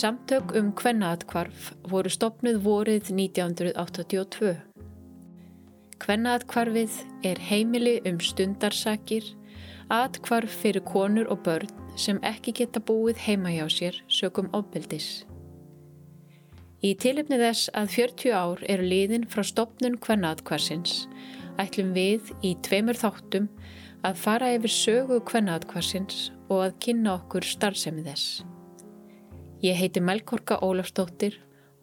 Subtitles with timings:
[0.00, 4.52] Samtök um kvennaatkvarf voru stopnuð vorið 1982.
[6.00, 6.94] Kvennaatkvarfið
[7.28, 9.26] er heimili um stundarsakir,
[9.92, 11.68] atkvarf fyrir konur og börn
[12.00, 15.08] sem ekki geta búið heima hjá sér sökum ofbeldis.
[16.80, 21.02] Í tilipni þess að 40 ár eru liðin frá stopnun kvennaatkvarsins
[21.60, 23.50] ætlum við í tveimur þáttum
[24.00, 28.40] að fara yfir sögu kvennaatkvarsins og að kynna okkur starfsemi þess.
[29.60, 31.34] Ég heiti Melkorka Ólafstóttir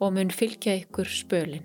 [0.02, 1.62] og mun fylgja ykkur spölinn.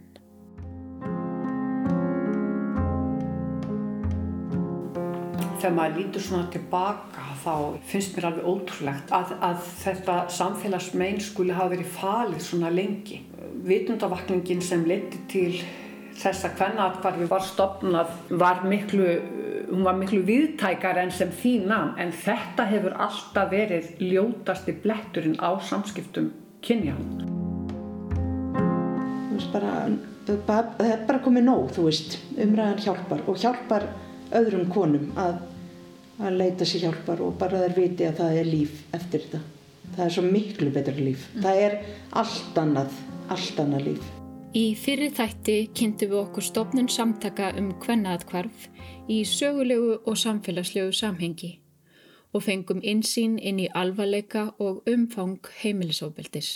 [5.58, 7.56] Þegar maður lítur svona tilbaka þá
[7.90, 13.24] finnst mér alveg ótrúlegt að, að þetta samfélagsmein skuli hafa verið falið svona lengi.
[13.66, 15.56] Vitundavakningin sem leti til
[16.14, 19.10] þess að hvernaatkvarfi var stopnað var miklu
[19.70, 25.56] hún var miklu viðtækar enn sem þínam en þetta hefur alltaf verið ljótasti bletturinn á
[25.64, 26.32] samskiptum
[26.64, 26.96] kynja.
[28.54, 29.76] Þú veist bara
[30.28, 32.18] það er bara komið nóg, þú veist.
[32.40, 33.88] Umræðan hjálpar og hjálpar
[34.34, 35.40] öðrum konum að,
[36.24, 39.46] að leita sér hjálpar og bara þeir viti að það er líf eftir þetta.
[39.94, 41.30] Það er svo miklu betra líf.
[41.34, 41.46] Mm.
[41.46, 41.80] það er
[42.24, 43.00] allt annað
[43.34, 44.23] allt annað líf
[44.54, 48.68] Í fyrir þætti kynntu við okkur stofnun samtaka um hvernaatkvarf
[49.10, 51.48] í sögulegu og samfélagslegu samhengi
[52.38, 56.52] og fengum insýn inn í alvarleika og umfang heimilisofbeldis.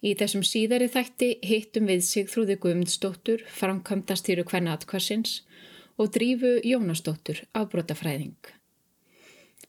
[0.00, 5.42] Í þessum síðari þætti hittum við Sigþrúði Guðmundsdóttur, framkvæmdastýru hvernaatkvarsins
[6.00, 8.48] og drífu Jónasdóttur, afbrótafræðing.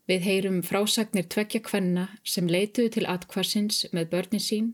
[0.08, 4.72] Við heyrum frásagnir tvekja hvenna sem leituðu til atkvarsins með börnin sín,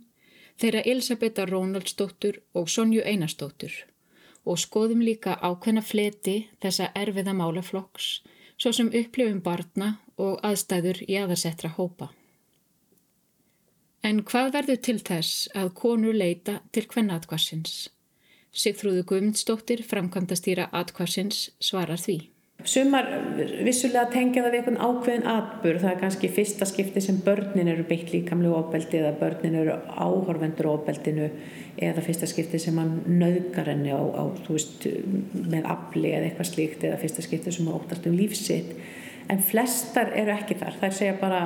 [0.60, 3.74] þeirra Elisabetta Rónaldsdóttur og Sonju Einarsdóttur
[4.50, 8.08] og skoðum líka ákveðna fleti þessa erfiða málaflokks
[8.60, 12.10] svo sem upplifum barna og aðstæður í aðarsettra hópa.
[14.04, 17.90] En hvað verður til þess að konur leita til hvernaatkvarsins?
[18.50, 22.18] Sigþrúðu Guðmundsdóttir, framkvæmdastýra atkvarsins, svarar því.
[22.68, 23.06] Sumar
[23.64, 27.86] vissulega tengja það við einhvern ákveðin atbur, það er kannski fyrsta skipti sem börnin eru
[27.88, 31.30] beitt líkamlu ofbeldi eða börnin eru áhorfendur ofbeldinu
[31.80, 34.90] eða fyrsta skipti sem hann nöðgar henni á, á veist,
[35.40, 38.76] með afli eða eitthvað slíkt eða fyrsta skipti sem hann óttast um lífsitt
[39.32, 41.42] en flestar eru ekki þar, þær segja bara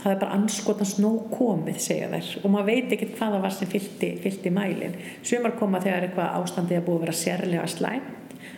[0.00, 2.34] það er bara anskotans nóg komið segja þær.
[2.42, 6.80] Og maður veit ekki hvaða var sem fylgti, fylgti mælin sumar koma þegar eitthvað ástandið
[6.80, 8.14] að búið að vera sérlega slæm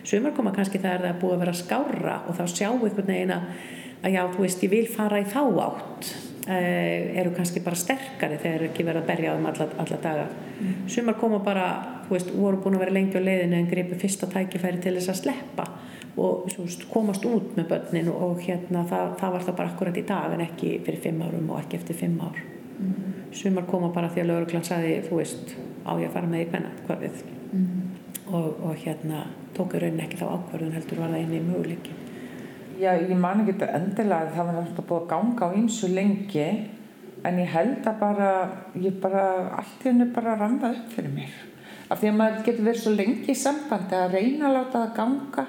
[0.09, 3.35] sumar koma kannski þegar það er búið að vera skára og þá sjá einhvern veginn
[3.35, 6.09] að já, þú veist, ég vil fara í þá átt
[6.47, 10.75] eh, eru kannski bara sterkari þegar ekki verið að berja þeim alla, alla daga mm.
[10.91, 11.67] sumar koma bara,
[12.07, 15.13] þú veist, voru búin að vera lengi á leiðinu en gripu fyrsta tækifæri til þess
[15.13, 15.67] að sleppa
[16.19, 20.07] og veist, komast út með börnin og hérna það, það var það bara akkurat í
[20.07, 23.33] dag en ekki fyrir fimm árum og ekki eftir fimm ár mm.
[23.35, 26.51] sumar koma bara því að lögurklann saði, þú veist, á ég að fara með í
[26.53, 27.98] hvenna, hvað við mm.
[28.29, 29.25] Og, og hérna
[29.57, 31.95] tók í rauninni ekki þá ákvarðun heldur var það einni möguleiki.
[32.79, 36.47] Já, ég man ekki þetta endilega það var alltaf búið að ganga á ýmsu lengi
[37.27, 38.31] en ég held að bara
[38.79, 39.23] ég bara,
[39.59, 41.37] allt í hennu bara randa upp fyrir mér.
[41.89, 44.93] Af því að maður getur verið svo lengi í sambandi að reyna að láta það
[44.99, 45.47] ganga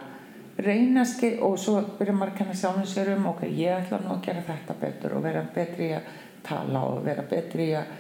[0.65, 4.01] reyna að skil og svo byrjar maður að kenna sjálfum sér um ok, ég ætla
[4.03, 6.09] nú að gera þetta betur og vera betri að
[6.47, 7.93] tala og vera betri að,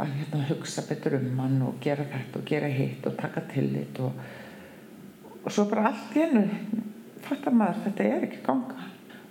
[0.00, 4.00] að hérna, hugsa betur um mann og gera þetta og gera hitt og taka tillit
[4.00, 4.12] og
[5.42, 6.44] og svo bara allt í hennu
[7.22, 8.88] fattar maður þetta er ekki ganga.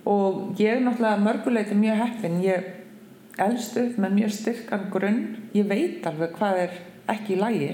[0.08, 2.40] Og ég er náttúrulega mörguleiti mjög heppin.
[2.44, 2.66] Ég
[3.40, 5.22] elst upp með mjög styrkan grunn.
[5.56, 6.78] Ég veit alveg hvað er
[7.12, 7.72] ekki í lægi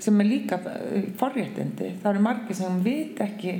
[0.00, 1.94] sem er líka eh, forréttindi.
[2.02, 3.54] Það eru margir sem veit ekki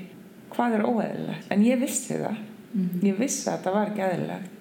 [0.53, 2.41] hvað er óeðilegt en ég vissi það.
[2.77, 3.03] -hmm.
[3.07, 4.56] ég vissi að það var ekki eðilegt en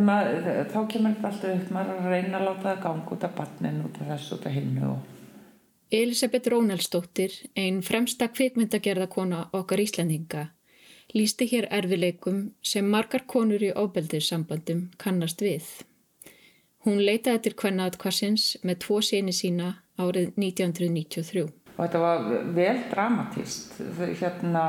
[0.00, 3.34] maður, þá kemur þetta alltaf upp maður að reyna að láta það ganga út af
[3.36, 5.10] batnin út af þessu út af hinnu og
[5.92, 10.46] Elisabeth Rónaldsdóttir, einn fremsta kvikmyndagerðakona okkar Íslandinga,
[11.12, 15.66] lísti hér erfileikum sem margar konur í óbeldissambandum kannast við.
[16.86, 19.68] Hún leitaði til kvennaðatkvarsins með tvo síni sína
[20.00, 21.44] árið 1993.
[21.76, 22.24] Og þetta var
[22.56, 23.76] vel dramatíst.
[24.00, 24.64] Hérna,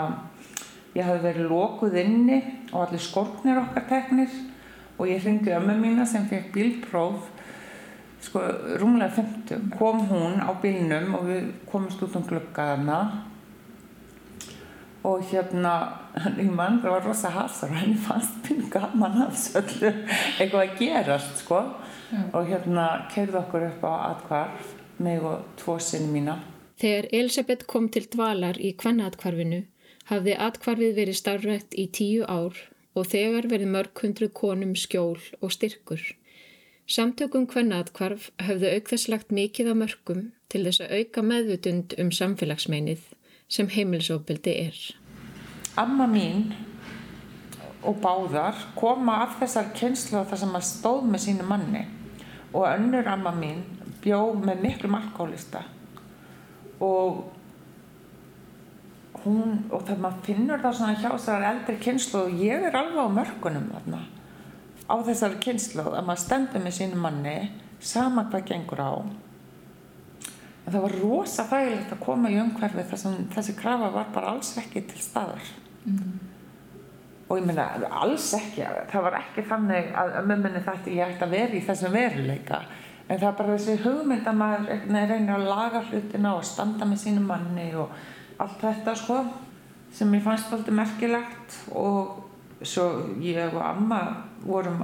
[0.91, 2.41] ég hafði verið lókuð inni
[2.73, 4.35] og allir skorknir okkar teknir
[4.97, 7.29] og ég hringdi ömmu mína sem fekk bílpróf
[8.23, 8.39] sko
[8.79, 12.99] rúmlega 50 kom hún á bílnum og við komumst út um glöggaðana
[15.03, 15.73] og hérna
[16.39, 19.91] í mann það var rosa hasar og henni fannst pinn gaman af söllu
[20.39, 21.65] eitthvað að gerast sko.
[22.13, 22.29] Mm.
[22.37, 26.37] og hérna keirði okkur upp á atkvarf mig og tvo sinni mína.
[26.77, 29.63] Þegar Elisabeth kom til dvalar í kvannatkvarfinu
[30.11, 32.59] hafði atkvarfið verið starfrætt í tíu ár
[32.93, 36.03] og þegar verið mörg hundru konum skjól og styrkur
[36.83, 43.05] Samtökum hvernaatkvarf höfðu aukþesslagt mikið á mörgum til þess að auka meðvutund um samfélagsmeinið
[43.47, 44.81] sem heimilisofbildi er.
[45.79, 46.51] Amma mín
[47.87, 51.85] og báðar koma af þessar kynslu þar sem maður stóð með sínu manni
[52.51, 53.63] og önnur amma mín
[54.03, 55.63] bjó með miklu markólista
[56.83, 57.23] og
[59.23, 63.07] hún, og þegar maður finnur það svona hjá þessar eldri kynslu og ég er alveg
[63.07, 64.01] á mörgunum þarna
[64.89, 67.37] á þessari kynslu að maður stendur með sínu manni
[67.83, 68.93] sama hvað gengur á.
[70.63, 74.35] En það var rosa þægilegt að koma í umhverfi þess að þessi krafa var bara
[74.35, 75.51] alls ekki til staðar.
[75.83, 76.13] Mm.
[77.27, 77.63] og ég meina
[77.99, 78.61] alls ekki,
[78.91, 82.59] það var ekki þannig að mömmunni þetta ég ætti að vera í þessum veruleika.
[83.07, 87.01] En það er bara þessi hugmynd að maður reynir að laga hlutina og standa með
[87.01, 87.95] sínu manni og
[88.43, 89.19] allt þetta sko
[89.93, 91.57] sem ég fannst alltaf merkilegt.
[91.77, 92.19] Og
[92.63, 92.87] svo
[93.21, 94.01] ég og amma
[94.43, 94.83] vorum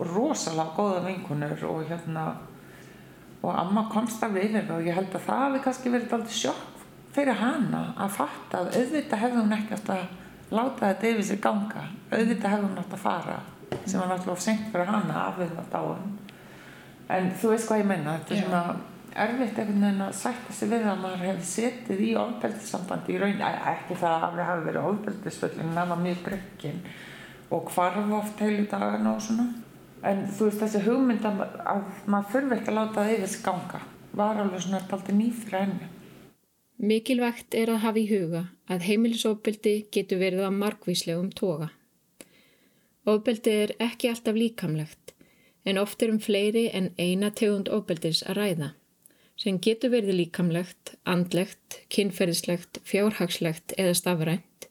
[0.00, 2.30] rosalega góða vinkunur og hérna
[3.42, 6.82] og amma komst af yfir og ég held að það hefði kannski verið alltaf sjokk
[7.14, 10.02] fyrir hana að fatta að auðvitað hefði hún ekkert að
[10.50, 11.86] láta þetta yfir sér ganga.
[12.10, 13.38] Auðvitað hefði hún átt að fara
[13.86, 16.14] sem var náttúrulega senkt fyrir hana af við það dáin.
[17.10, 18.62] En þú veist hvað ég menna þetta er svona
[19.14, 23.42] erfitt einhvern veginn að sætta sig við að maður hefði setið í ofbeldissambandi í raun.
[23.42, 26.82] Ekki það að það hafi verið ofbeldisföllin en það var mjög grekkin
[27.50, 29.46] og hvarf oft heilu dagana og svona.
[30.06, 31.42] En þú veist þessi hugmynd að,
[31.74, 33.82] að maður þurfi ekki að láta það yfir skanga
[34.20, 35.90] var alveg svona alltaf nýð fyrir henni.
[36.80, 41.68] Mikilvægt er að hafa í huga að heimilisofbeldi getur verið að margvíslegum toga.
[43.10, 45.14] Ofbeldi er ekki alltaf líkamlegt
[45.68, 48.70] en oft er um fleiri en eina tegund ofbeldis að ræða
[49.40, 54.68] sem getur verið líkamlegt, andlegt, kynferðislegt, fjárhagslegt eða stafrænt,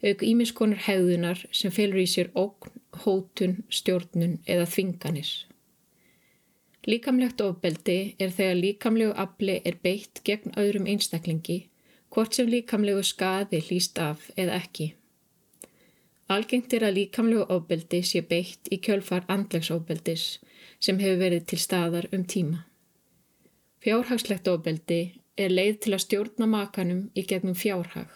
[0.00, 2.72] auk ímiskonur hegðunar sem felur í sér ógn,
[3.04, 5.30] hótun, stjórnun eða þvinganir.
[6.86, 11.64] Líkamlegt ofbeldi er þegar líkamlegu afli er beitt gegn öðrum einstaklingi,
[12.14, 14.92] hvort sem líkamlegu skaði hlýst af eða ekki.
[16.30, 20.24] Algengt er að líkamlegu ofbeldi sé beitt í kjölfar andlegsofbeldis
[20.78, 22.64] sem hefur verið til staðar um tíma.
[23.86, 24.96] Fjárhagslegt ofbeldi
[25.38, 28.08] er leið til að stjórna makanum í gegnum fjárhag.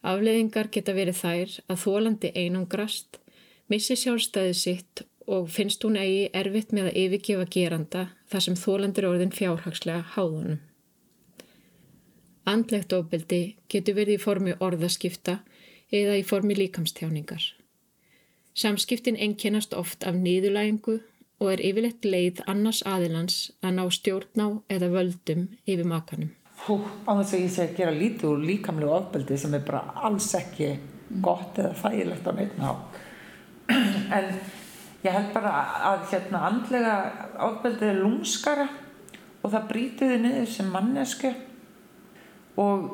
[0.00, 3.18] Afleðingar geta verið þær að þólandi einangrast,
[3.68, 9.08] missi sjálfstæði sitt og finnst hún eigi erfitt með að yfirgefa geranda þar sem þólandir
[9.10, 10.62] orðin fjárhagslega háðunum.
[12.48, 15.42] Andlegt ofbeldi getur verið í formi orðaskipta
[15.92, 17.44] eða í formi líkamstjáningar.
[18.56, 21.02] Samskiptin ennkennast oft af nýðulægingu
[21.42, 26.30] og er yfirleitt leið annars aðilans að ná stjórn á eða völdum yfir makanum.
[26.62, 26.78] Hú,
[27.10, 30.28] á þess að ég segi að gera lítið úr líkamlega ofbeldi sem er bara alls
[30.38, 30.68] ekki
[31.24, 32.68] gott eða þægilegt á neitt ná.
[34.14, 34.28] En
[35.02, 35.54] ég held bara
[35.90, 36.94] að hérna andlega
[37.48, 38.68] ofbeldi er lúmskara
[39.42, 41.32] og það brýtiði niður sem mannesku
[42.62, 42.84] og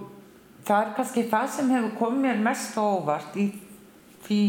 [0.64, 3.50] það er kannski það sem hefur komið mér mest óvart í
[4.24, 4.40] því,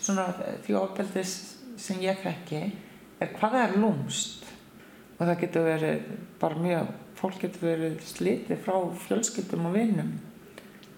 [0.00, 1.34] því ofbeldis
[1.82, 2.62] sem ég fekki
[3.22, 4.46] er hvað er lúmst
[5.18, 6.06] og það getur verið
[6.40, 10.14] bara mjög, fólk getur verið slitið frá fjölskyldum og vinnum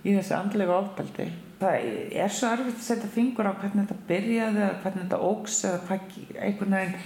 [0.04, 1.26] í þessi andlega ofbeldi.
[1.60, 1.90] Það
[2.24, 5.82] er svo erfitt að setja fingur á hvernig þetta byrjaði eða hvernig þetta ógs eða
[5.88, 6.96] hvað, einhvern veginn.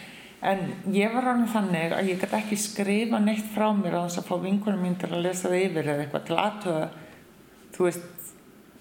[0.48, 0.60] En
[0.94, 4.28] ég var alveg þannig að ég gæti ekki skrifa neitt frá mér á þess að
[4.28, 6.84] fá vinkunum mín til að lesa það yfir eða eitthvað til aðtöða
[7.74, 8.28] þú veist,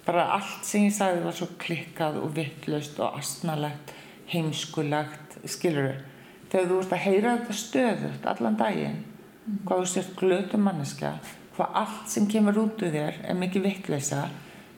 [0.06, 3.94] bara allt sem ég sagði var svo klikkað og vittlust og astnalegt
[4.32, 6.17] heimskulegt, skilur þau
[6.58, 9.62] þegar þú ert að heyra þetta stöðut allan daginn mm.
[9.68, 11.14] hvað þú sért glötu manneska
[11.58, 14.28] hvað allt sem kemur út úr þér er mikið vittleisa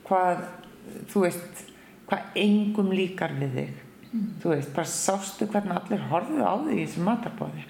[0.07, 0.45] hvað,
[1.11, 1.65] þú veist
[2.09, 3.73] hvað engum líkar við þig
[4.11, 4.29] mm.
[4.43, 7.67] þú veist, bara sástu hvernig allir horfið á þig í þessu matarbóði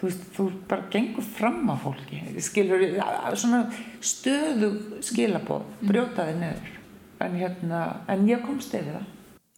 [0.00, 2.84] þú veist, þú bara gengur fram á fólki skilur,
[3.34, 3.64] svona
[4.00, 6.76] stöðu skilabóð brjótaði nöður
[7.20, 9.08] en hérna, en ég komst yfir það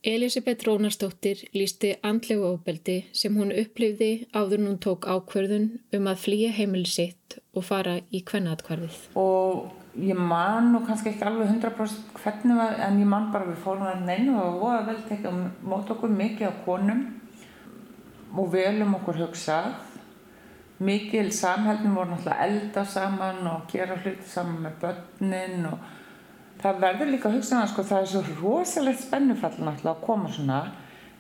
[0.05, 6.49] Elisabeth Rónarsdóttir lísti andlegu ofbeldi sem hún upplifði áður hún tók ákverðun um að flýja
[6.57, 8.97] heimili sitt og fara í kvennaðkvarfið.
[9.15, 13.63] Og ég man nú kannski ekki alveg 100% hvernig var, en ég man bara við
[13.63, 15.37] fórum að neina og voða vel tekja
[15.71, 17.07] mót okkur mikið á konum
[18.35, 19.71] og velum okkur hugsað.
[20.83, 25.91] Mikið samhældin voru náttúrulega elda saman og gera hluti saman með börnin og
[26.63, 30.63] það verður líka að hugsa sko, það er svo rosalegt spennufall náttúrulega að koma svona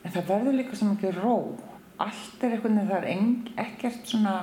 [0.02, 1.36] en það verður líka svo mikið ró.
[2.02, 4.36] Allt er eitthvað, það er eng, ekkert svona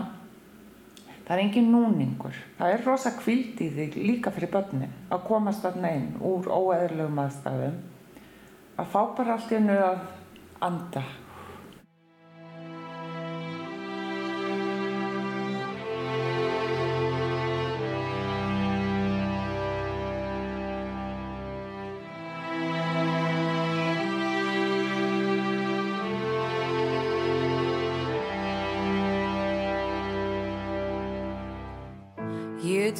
[1.30, 2.38] það er engin núningur.
[2.58, 7.24] Það er rosa kvild í þig líka fyrir börnin að komast alltaf einn úr óeðurlegum
[7.26, 7.80] aðstæðum
[8.80, 10.00] að fá bara allt í hennu að
[10.66, 11.04] anda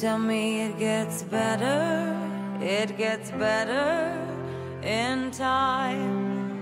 [0.00, 2.16] tell me it gets better,
[2.62, 4.16] it gets better
[4.82, 6.56] in time.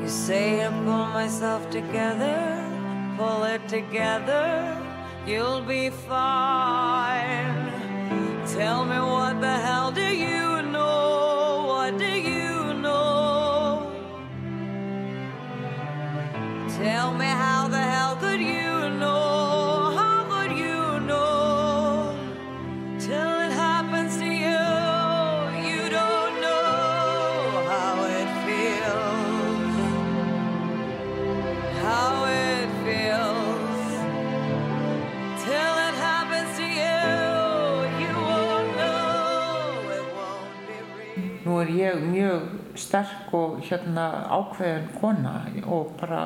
[0.00, 2.64] You say I pull myself together,
[3.18, 4.48] pull it together,
[5.26, 7.70] you'll be fine.
[8.46, 9.90] Tell me what the hell
[41.92, 42.44] Ég mjög
[42.78, 45.32] sterk og hérna ákveðin kona
[45.66, 46.22] og bara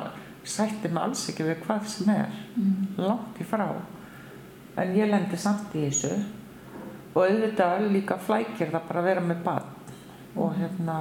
[0.47, 2.37] sætti mig alls ekki við hvað sem er,
[2.95, 3.65] langt í frá.
[4.79, 6.13] En ég lendi samt í þessu
[7.17, 9.73] og auðvitað líka flækir það bara að vera með barn
[10.37, 10.95] og hérna,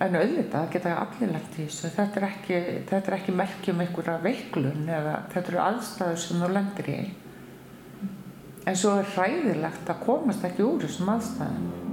[0.00, 1.92] en auðvitað geta allir lent í þessu.
[1.98, 6.52] Þetta er ekki, þetta er ekki merkjum einhverja veiklun eða þetta eru aðstæður sem þú
[6.56, 6.98] lendir í.
[8.64, 11.89] En svo er hræðilegt að komast ekki úr þessum aðstæðum.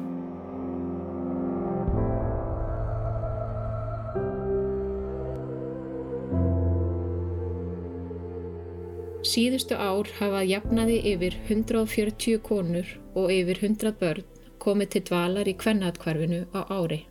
[9.38, 14.24] Síðustu ár hafa að jafnaði yfir 140 konur og yfir 100 börn
[14.58, 17.03] komið til dvalar í kvennaatkvarfinu á ári.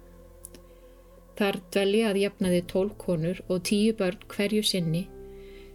[1.39, 5.05] Þar dvelja að jafnaði 12 konur og 10 börn hverju sinni,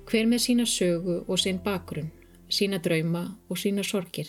[0.03, 2.11] hver með sína sögu og sinn bakgrunn,
[2.51, 4.27] sína drauma og sína sorgir.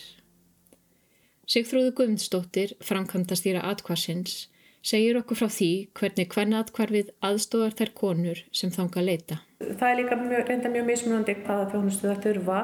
[1.51, 4.45] Sigþróðu Guðmundsdóttir, framkvæmdastýra atkvarsins,
[4.79, 9.47] segir okkur frá því hvernig kvennaatkvarfið aðstóðar þær konur sem þanga leita.
[9.79, 12.61] Það er líka mjög, reynda mjög mismunandi hvaða þjónustu það þurfa.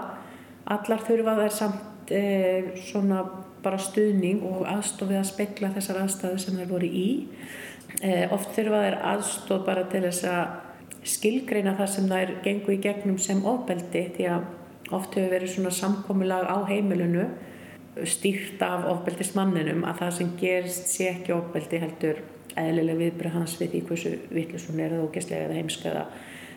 [0.75, 2.23] Allar þurfa þær samt e,
[2.89, 3.25] svona
[3.65, 7.09] bara stuðning og aðstofið að spekla þessar aðstæðu sem þær voru í.
[8.03, 10.57] E, oft þurfa þær aðstof bara til þess að
[11.09, 14.49] skilgreina það sem þær gengu í gegnum sem ofbeldi því að
[14.95, 17.29] oft hefur verið svona samkomilag á heimilinu
[18.09, 22.21] stýrt af ofbeldismanninum að það sem gerist sé ekki ofbeldi heldur
[22.59, 25.95] eðlilega viðbröð hans við því hversu vittlis hún er eða ógæslega eða heimska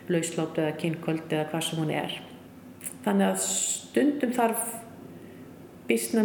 [0.02, 2.16] eða lausláttu eða kynkvöld eða hvað sem hún er.
[3.02, 4.62] Þannig að stundum þarf
[5.88, 6.22] bísna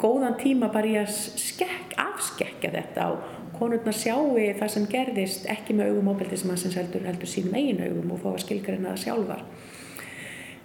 [0.00, 5.76] góðan tíma bara í að skekk, afskekja þetta og konurnar sjáu það sem gerðist ekki
[5.76, 9.44] með augum ofbeldismannsins heldur, heldur sínum eigin augum og fá að skilgreina það sjálfar.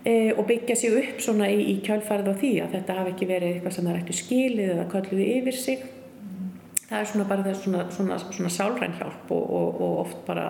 [0.01, 3.29] E, og byggja sig upp svona í, í kjálfarið á því að þetta hafi ekki
[3.29, 5.83] verið eitthvað sem það er ekki skilið eða kölluði yfir sig.
[6.89, 10.47] Það er svona bara þess svona, svona, svona sálræn hjálp og, og, og oft bara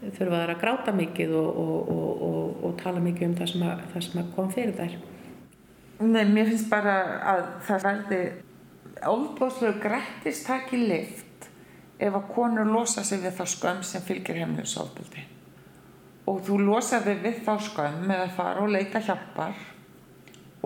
[0.00, 1.92] þurfa þær að gráta mikið og,
[2.66, 4.98] og tala mikið um það sem, að, það sem kom fyrir þær.
[6.06, 6.96] Nei, mér finnst bara
[7.32, 8.20] að það verði
[9.06, 11.48] ofbóðslega grættist takk í lift
[11.96, 15.24] ef að konur losa sig við það skömm sem fylgir heimlisofbildi
[16.26, 19.64] og þú losa þig við þá skömm með að fara og leita hjálpar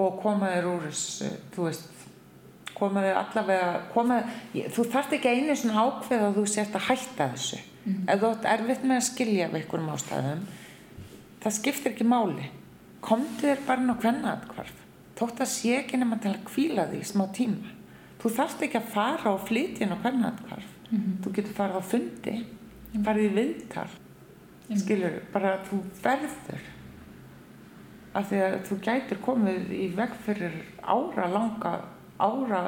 [0.01, 2.00] og koma þér úr þessu, þú veist
[2.81, 4.23] koma þér allavega koma,
[4.53, 7.61] þú þarft ekki einu svona ákveð að þú sért að hætta þessu.
[7.85, 8.11] Mm -hmm.
[8.13, 10.43] ef þú ert erfitt með að skilja við einhverjum ástæðum
[11.41, 12.51] það skiptir ekki máli.
[13.01, 14.77] Komdu þér bara inn á kvennaatkvarf
[15.21, 17.73] þótt að sé ekki nema til að kvíla því smá tíma.
[18.21, 21.17] Þú þarft ekki að fara og flytja inn á kvennaatkvarf mm -hmm.
[21.25, 22.37] þú getur farið á fundi
[23.05, 23.89] farið í viðtal.
[24.71, 24.79] Mm.
[24.79, 26.67] skilur, bara að þú verður.
[28.15, 31.73] Af því að þú gætir komið í veg fyrir ára langa
[32.21, 32.63] ára,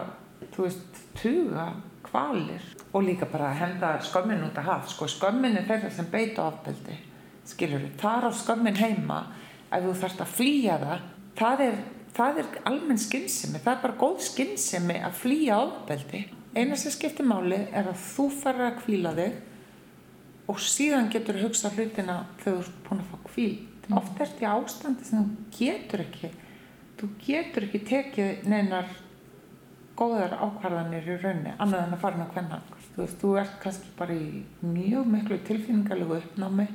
[0.54, 1.68] þú veist, tuga
[2.06, 4.90] kvalir og líka bara henda skömmin út að haf.
[4.92, 6.98] Sko, skömmin er þeirra sem beita ofbeldi
[7.48, 9.24] skilur, þar á skömmin heima
[9.72, 11.06] ef þú þarfst að flýja það
[11.38, 11.78] það er,
[12.16, 16.22] það er almenn skinnsemi það er bara góð skinnsemi að flýja ofbeldi.
[16.52, 19.40] Eina sem skiptir máli er að þú farir að kvíla þig
[20.52, 23.96] og síðan getur þú hugsað hlutina þegar þú ert búin að fá kvíl mm.
[23.98, 26.32] oft er þetta ástandi sem þú getur ekki
[27.00, 28.90] þú getur ekki tekið neinar
[29.98, 33.92] góðar ákvarðanir í raunni annað en að fara með hvernig þú veist, þú ert kannski
[33.98, 36.66] bara í mjög miklu tilfinningarlegu uppnámi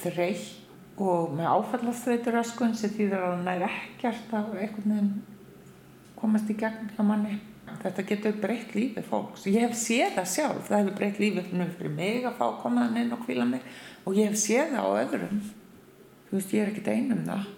[0.00, 5.12] þreytt og með áfallastreitur öskun sem þýðir að það er ekkert að einhvern veginn
[6.18, 7.38] komast í gegn hjá manni.
[7.82, 9.46] Þetta getur breytt lífið fólks.
[9.48, 12.84] Ég hef séð það sjálf, það hefur breytt lífið fyrir mig að fá að koma
[12.84, 13.64] þann inn og kvíla mig.
[14.04, 15.40] Og ég hef séð það á öðrum.
[16.28, 17.48] Þú veist, ég er ekkert einum það.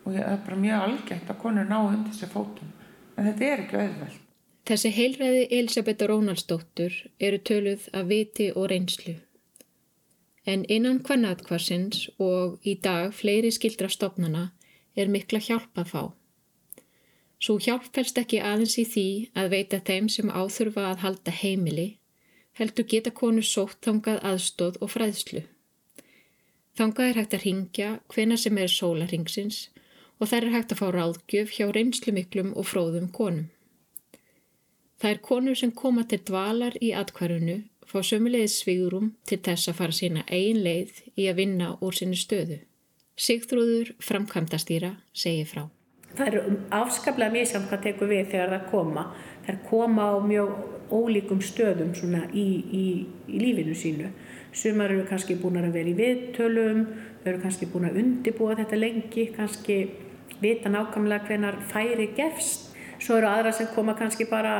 [0.00, 2.74] Og það er bara mjög algætt að konur ná undir sér fótum.
[3.14, 4.26] En þetta er ekki auðveld
[4.68, 9.16] Þessi heilræði Elisabetta Rónaldsdóttur eru töluð af viti og reynslu.
[10.46, 14.50] En innan kvannatkvarsins og í dag fleiri skildra stopnana
[14.96, 16.02] er mikla hjálp að fá.
[17.40, 19.06] Svo hjálp fælst ekki aðeins í því
[19.42, 21.88] að veita þeim sem áþurfa að halda heimili,
[22.60, 25.44] heldur geta konu sótt þangað aðstóð og fræðslu.
[26.76, 29.62] Þangað er hægt að ringja hvena sem er sólaringsins
[30.20, 33.48] og þær er hægt að fá ráðgjöf hjá reynslu miklum og fróðum konum.
[35.00, 39.94] Er konur sem koma til dvalar í atkvarunu fá sömulegið svigurum til þess að fara
[39.96, 42.58] sína eigin leið í að vinna úr sinni stöðu.
[43.16, 45.62] Sigþrúður framkvæmdastýra segir frá.
[46.18, 49.04] Það er afskaplega mísamt hvað tekur við þegar það koma.
[49.46, 50.52] Það er koma á mjög
[50.90, 51.94] ólíkum stöðum
[52.34, 52.44] í,
[52.82, 52.84] í,
[53.30, 54.10] í lífinu sínu.
[54.52, 56.84] Sumar eru kannski búin að vera í viðtölum,
[57.24, 59.80] eru kannski búin að undibúa þetta lengi, kannski
[60.42, 62.68] vita nákvæmlega hvenar færi gefst.
[63.00, 64.54] Svo eru aðra sem koma kannski bara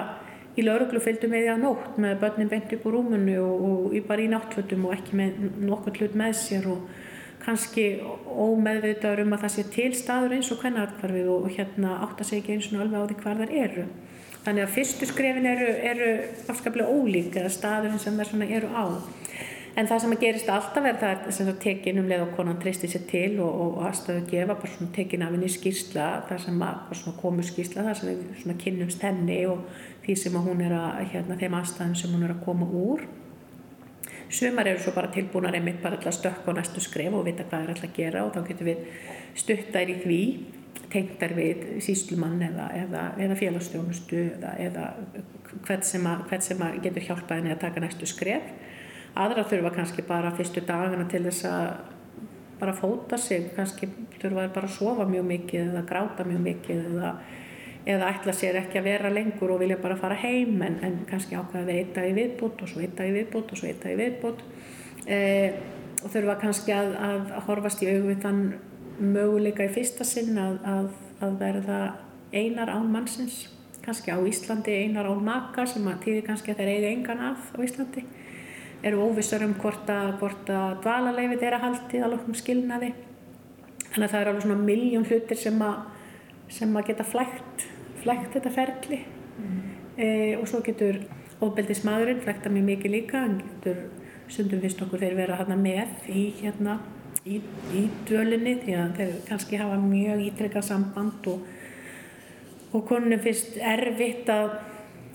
[0.60, 4.24] í lauruglufylgdu með því að nótt með börnin beint upp úr rúmunu og, og bara
[4.24, 6.84] í náttfötum og ekki með nokkur hlut með sér og
[7.40, 7.86] kannski
[8.28, 12.44] ómeðvitaður um að það sé til staður eins og hvernarkvarfið og hérna átt að segja
[12.44, 13.86] ekki eins og alveg á því hvar þar eru.
[14.40, 16.10] Þannig að fyrstu skrefin eru, eru
[16.48, 18.84] afskaplega ólík eða staðurinn sem þær eru á.
[19.80, 22.58] En það sem að gerist alltaf er það sem að tekin um leið og konan
[22.60, 26.64] treystir sér til og, og, aðstöðu gefa bara svona tekin af henni skýrsla, það sem
[26.66, 29.62] að svona komu skýrsla, það sem við svona kynnumst henni og
[30.04, 33.08] því sem að hún er að, hérna, þeim aðstæðum sem hún er að koma úr
[34.30, 37.64] Sumar eru svo bara tilbúinar einmitt bara alltaf stökk á næstu skref og vita hvað
[37.64, 38.84] er alltaf að gera og þá getur við
[39.34, 40.20] stuttar í því,
[40.92, 44.84] tengtar við síslumann eða, eða, eða félagsstjónustu eða, eða
[45.66, 48.46] hvert sem, að, hvert sem getur hjálpað henni að taka næstu skref.
[49.18, 51.66] Aðra þurfa kannski bara fyrstu dagina til þess að
[52.60, 53.88] bara fóta sig, kannski
[54.20, 57.14] þurfa bara að sofa mjög mikið eða gráta mjög mikið eða
[57.88, 61.36] eða ætla sér ekki að vera lengur og vilja bara fara heim en, en kannski
[61.36, 63.70] ákveða að vera eitt dag í viðbútt og svo eitt dag í viðbútt og svo
[63.70, 64.42] eitt dag í viðbútt
[65.08, 65.56] eh,
[66.02, 68.42] og þurfa kannski að, að, að horfast í auðvitað þann
[69.00, 70.92] möguleika í fyrsta sinn að,
[71.24, 71.80] að verða
[72.34, 73.46] einar án mannsins.
[73.80, 77.48] Kannski á Íslandi einar án maka sem að tíði kannski að þeir eiga engan af
[77.56, 78.04] á Íslandi
[78.86, 82.92] eru óvissar um hvort að, að dvalaleifið er að haldið að loknum skilnaði
[83.90, 85.80] þannig að það eru alveg svona miljón hlutir sem að
[86.50, 87.66] sem að geta flægt,
[88.02, 89.00] flægt þetta ferli
[89.38, 89.58] mm.
[89.96, 90.06] e,
[90.40, 90.98] og svo getur
[91.40, 93.84] ofbeldismadurinn flægta mjög mikið líka hann getur
[94.30, 96.78] sundum fyrst okkur þeir vera hérna með í hérna
[97.24, 97.38] í,
[97.76, 101.46] í dvölinni því að þeir kannski hafa mjög ítrekka samband og,
[102.72, 104.56] og konunum finnst erfitt að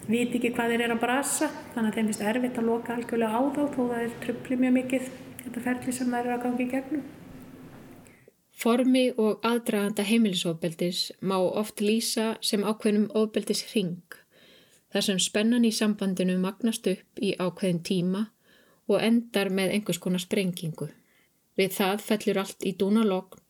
[0.08, 3.38] viti ekki hvað þeir eru að brasa þannig að þeim finnst erfitt að loka algjörlega
[3.38, 5.14] á þá þó það er tröfli mjög mikið
[5.44, 7.06] þetta ferli sem þeir eru að gangi í gegnum
[8.56, 14.16] Formi og aðdraganda heimilisofbeldis má oft lýsa sem ákveðnum ofbeldis hring,
[14.94, 18.22] þar sem spennan í sambandinu magnast upp í ákveðin tíma
[18.88, 20.88] og endar með einhvers konar sprengingu.
[21.60, 23.44] Við það fellur allt í dúnalogn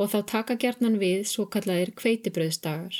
[0.00, 2.96] og þá taka gerðnan við svo kallaðir kveitibröðsdagar,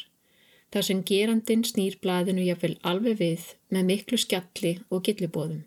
[0.72, 5.62] þar sem gerandin snýr blaðinu jáfnvel alveg við með miklu skjalli og gillibóðum.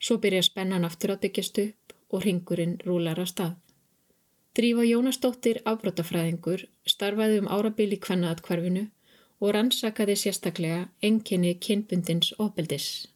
[0.00, 3.58] Svo byrja spennan aftur að byggjast upp og hringurinn rúlar að stað.
[4.56, 8.88] Drífa Jónasdóttir afbrótafræðingur starfaði um árabil í kvannaðatkvarfinu
[9.40, 13.09] og rannsakaði sérstaklega enginni kynbundins ofbeldis.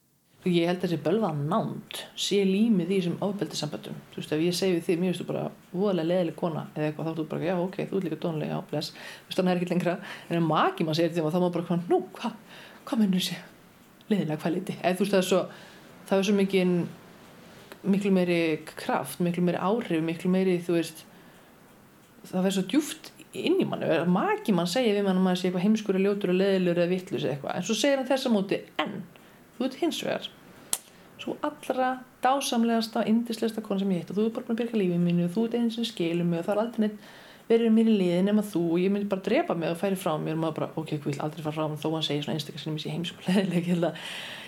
[0.44, 3.94] Ég held að þessi bölva nánt sé límið í þessum ofbeldissamböndum.
[4.12, 7.06] Þú veist, ef ég segi þig, mér finnst þú bara voðalega leðileg kona eða eitthvað,
[7.06, 8.90] þá er þú bara, já, ok, þú ert líka dónlega, já, bless.
[8.92, 9.94] Þú veist, þannig er ekki lengra.
[10.28, 12.36] En ef maki maður segir því og þá maður bara, nú, hvað,
[12.84, 13.38] hvað munir þessi
[14.12, 14.76] leðilega hvað liti?
[14.82, 15.40] Eða þú veist, það er svo,
[16.10, 16.76] það er svo mikið,
[17.94, 18.40] miklu meiri
[18.74, 21.04] kraft, miklu meiri áhrif, miklu meiri, þú veist,
[22.28, 23.04] það verður svo djúft
[23.34, 25.24] inn í mann maki mann segja við mann
[29.58, 30.30] að að þú ert hins vegar
[31.24, 31.90] svo allra
[32.24, 35.28] dásamlegasta indislegasta kon sem ég hitt og þú er bara búin að byrja lífið mínu
[35.28, 37.12] og þú ert eins sem skilur mig og það er aldrei neitt
[37.48, 38.62] verið mér í liðin nema þú.
[38.72, 41.04] Og ég myndi bara drepa mig og færi frá mér og maður bara ok, ég
[41.04, 43.68] vil aldrei fara frá mér þó hann segir svona einstaklega sem ég sé heimskulegileg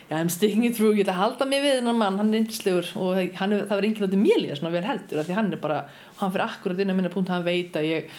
[0.09, 2.45] já, I'm sticking it through, ég ætla að halda mig við hennar mann, hann er
[2.45, 5.61] yndislegur og hann, það var enginn átti mér líða svona vel heldur því hann er
[5.61, 5.81] bara,
[6.21, 8.15] hann fyrir akkurat inn að minna punkt hann veit að ég,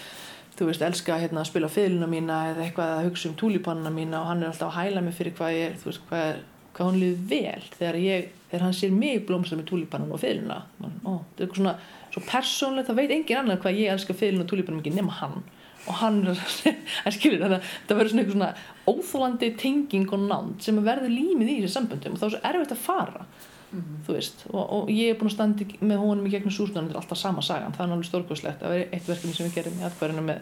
[0.59, 4.19] þú veist, elska hérna, að spila fylguna mína eða eitthvað að hugsa um túlípanna mína
[4.19, 5.87] og hann er alltaf að hæla mig fyrir hvað ég
[6.19, 6.43] er,
[6.77, 10.59] hvað, hann liður vel þegar ég, þegar hann sér mig blómslega með túlípannan og fylguna
[10.77, 11.75] það er eitthvað svona,
[12.13, 15.43] svo persónlegt, það veit engin annar hvað ég elska fylguna og túlípannan mikið nema hann.
[15.87, 18.53] Og hann er að skilja þetta það verður svona eitthvað svona
[18.87, 22.73] óþólandi tenging og nánd sem verður límið í þessi samböndum og þá er svo erfitt
[22.75, 24.01] að fara mm -hmm.
[24.07, 24.43] þú veist.
[24.51, 27.17] Og, og ég er búin að standa með honum í gegnum sústunum þetta er alltaf
[27.17, 30.23] sama sagan, það er náttúrulega stórkvæslegt að vera eitt verkefni sem við gerum í aðkvæðinu
[30.27, 30.39] með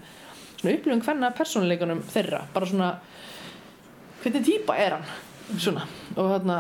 [0.57, 2.89] svona upplifum hvernig persónuleikunum þeirra bara svona
[4.23, 5.05] hvernig týpa er hann
[5.53, 5.85] svona.
[6.15, 6.59] Og þarna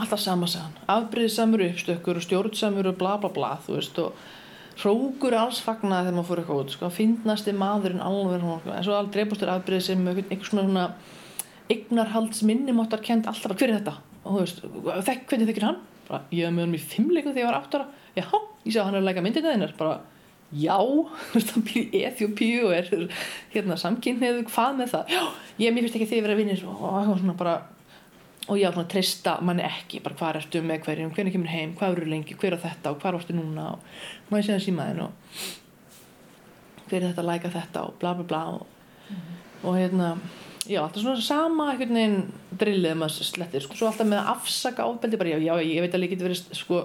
[0.00, 4.16] alltaf sama sagan afbreyðisamur uppstökkur og stjórnsamur og bla bla bla þú veist og
[4.82, 9.20] hrókur alls fagnaði þegar maður fór eitthvað út sko, finnasti maðurinn alveg en svo aldrei
[9.20, 10.86] dreifbústur afbyrðið sem einhvers svona, svona
[11.70, 13.94] eignarhalds minnumáttar kent alltaf hver er þetta?
[14.24, 14.64] Og þú veist,
[15.06, 15.78] þekk, hvernig þekkir hann?
[16.08, 17.86] Bara, ég hef með hann í fimmleikum þegar ég var áttara
[18.18, 18.26] já,
[18.66, 19.94] ég sé að hann er að leika myndina þinnar bara,
[20.54, 20.78] já,
[21.34, 22.90] hann býr Eþjópíu og er
[23.54, 25.14] hérna samkynniðu, hvað með það?
[25.14, 25.22] Já,
[25.62, 27.56] ég, mér finnst ekki þið vera vinnir og, og, svona bara
[28.44, 31.98] og já, svona treysta manni ekki, bara hvað ertu með hverjum hvernig kemur heim, hvað
[31.98, 35.12] eru lengi, hver á þetta og hvað varstu núna og maður sé það símaðin og
[36.88, 38.66] hver er þetta að læka þetta og bla bla bla og,
[39.08, 39.22] mm.
[39.64, 40.14] og hérna
[40.68, 42.20] já, alltaf svona sama einhvern veginn
[42.60, 45.96] drillið maður slettir, sko, svo alltaf með að afsaka ofbeldi, bara já, já, ég veit
[45.96, 46.84] að líka þetta verið sko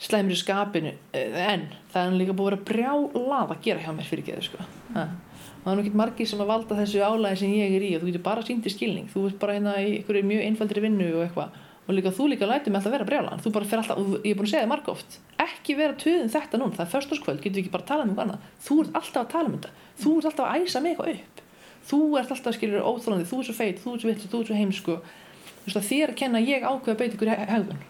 [0.00, 3.90] slæmur í skapinu eh, en það er líka búið að vera brjálað að gera hjá
[3.96, 4.68] mér fyrir geðu, sko.
[4.90, 5.16] Mm.
[5.16, 8.04] og það er náttúrulega margir sem að valda þessu álæði sem ég er í og
[8.04, 9.10] þú getur bara sínt í skilning.
[9.12, 11.58] Þú ert bara hérna í einhverju mjög einfaldri vinnu og eitthvað.
[11.86, 14.24] Og líka þú líka lætið með alltaf að vera brjálan þú bara fer alltaf, og
[14.24, 16.92] ég er búin að segja það marg oft ekki vera töðin þetta núna, það er
[16.92, 18.44] förstaskvöld getur við ekki bara að tala um eitthvað annað?
[18.66, 19.72] Þú ert alltaf að tala um þetta,
[20.04, 21.42] þú ert alltaf að æsa mig eitthvað upp.
[21.90, 24.52] Þú ert alltaf skiljur óþólandi þú ert svo feit, þú ert svo vitt, þú ert
[24.52, 24.98] svo heimsku
[25.60, 27.82] þú veist að þér að kenna ég ákveða að beita ykkur hegðun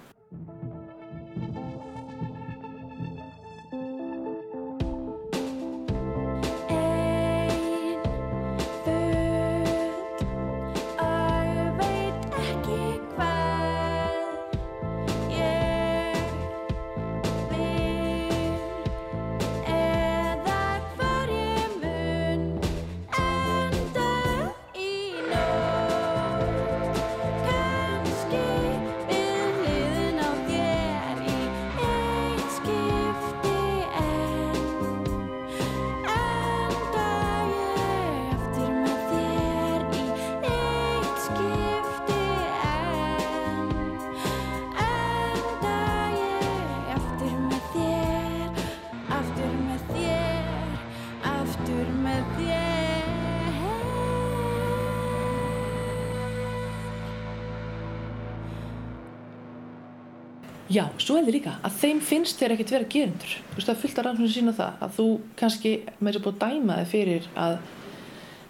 [60.71, 63.33] Já, svo er þið líka að þeim finnst þér ekkert vera gerendur.
[63.51, 65.07] Þú veist, það af rannsóknir sína það að þú
[65.41, 67.57] kannski með þess að búið að dæma þig fyrir að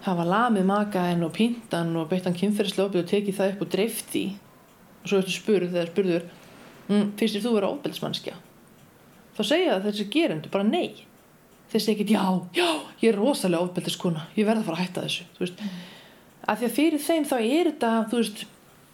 [0.04, 4.12] hafa lamið makaðinn og píntan og beittan kynferðislega ofbið og tekið það upp og dreift
[4.12, 4.24] því
[5.00, 6.28] og svo ertu spurð þegar spurður
[6.90, 8.36] mm, finnst þér þú vera ofbeldismannskja?
[9.36, 11.06] Þá segja það þessi gerendur bara nei.
[11.72, 12.24] Segja ekkert já,
[12.60, 12.68] já,
[13.00, 15.28] ég er rosalega ofbeldiskona, ég verða að fara að hætta þessu.
[15.36, 15.60] Þú veist,
[16.44, 18.48] að því að fyrir þeim þá er þetta, þú veist,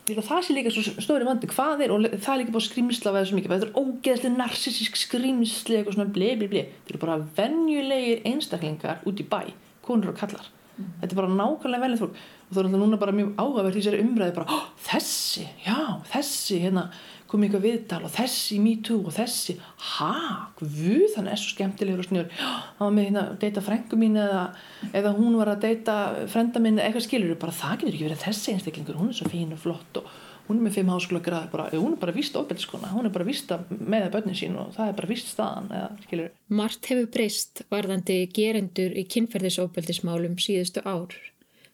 [0.07, 1.49] það sé líka svo stóri vandi.
[1.51, 3.55] Hvað er og það er líka bara skrýmsla að veða svo mikið.
[3.55, 9.03] Þetta er ógeðslega narsisísk skrýmsli eitthvað svona blei blei blei þetta eru bara venjulegir einstaklingar
[9.09, 9.41] út í bæ
[9.87, 10.93] konur og kallar mm.
[11.03, 12.23] þetta er bara nákvæmlega velið fólk.
[12.47, 15.79] Og það er alltaf núna bara mjög áhugavert því sér umræði bara þessi, já,
[16.13, 16.87] þessi hérna
[17.31, 19.57] komið ykkur viðtal og þessi me too og þessi,
[19.97, 20.13] ha,
[20.59, 20.77] hvað
[21.15, 24.45] þannig er svo skemmtilegur og snjör hann var með hérna að deyta frængu mín eða,
[24.93, 25.97] eða hún var að deyta
[26.33, 28.99] frenda mín eitthvað skilur, bara það getur ekki verið þessi einstaklingur.
[29.01, 30.11] Hún er svo fín og flott og
[30.47, 33.27] hún er með fimm háskóla grað, bara, hún er bara vist ofbeldiskona, hún er bara
[33.27, 36.35] vist með bönnin sín og það er bara vist staðan eða, skilur.
[36.61, 41.17] Mart hefur breyst varðandi gerendur í kynferðisofbeldismálum síðustu ár.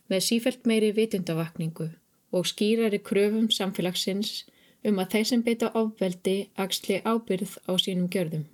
[0.08, 1.90] Með sífælt meiri vitundavakningu
[2.32, 4.42] og skýrari kröfum samfélagsins
[4.88, 8.48] um að þeir sem beita ofbeldi axli ábyrð á sínum gjörðum.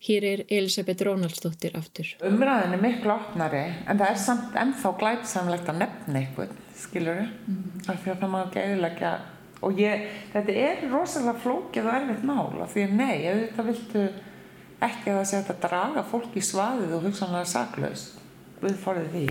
[0.00, 2.14] Hér er Elisabeth Rónaldsdóttir aftur.
[2.24, 7.26] Umræðin er miklu opnari en það er samt ennþá glæpsamlegt að nefna eitthvað, skilur þau?
[7.26, 7.90] Mm -hmm.
[7.92, 9.20] Af því að það ekki auðvitað
[9.60, 13.66] og ég, þetta er rosalega flókið og erfitt mál af því að nei, ef þetta
[13.68, 14.04] viltu
[14.80, 18.16] ekki að það sé að draga fólk í svaðið og hugsanlega saklaust
[18.60, 19.26] við forðið því.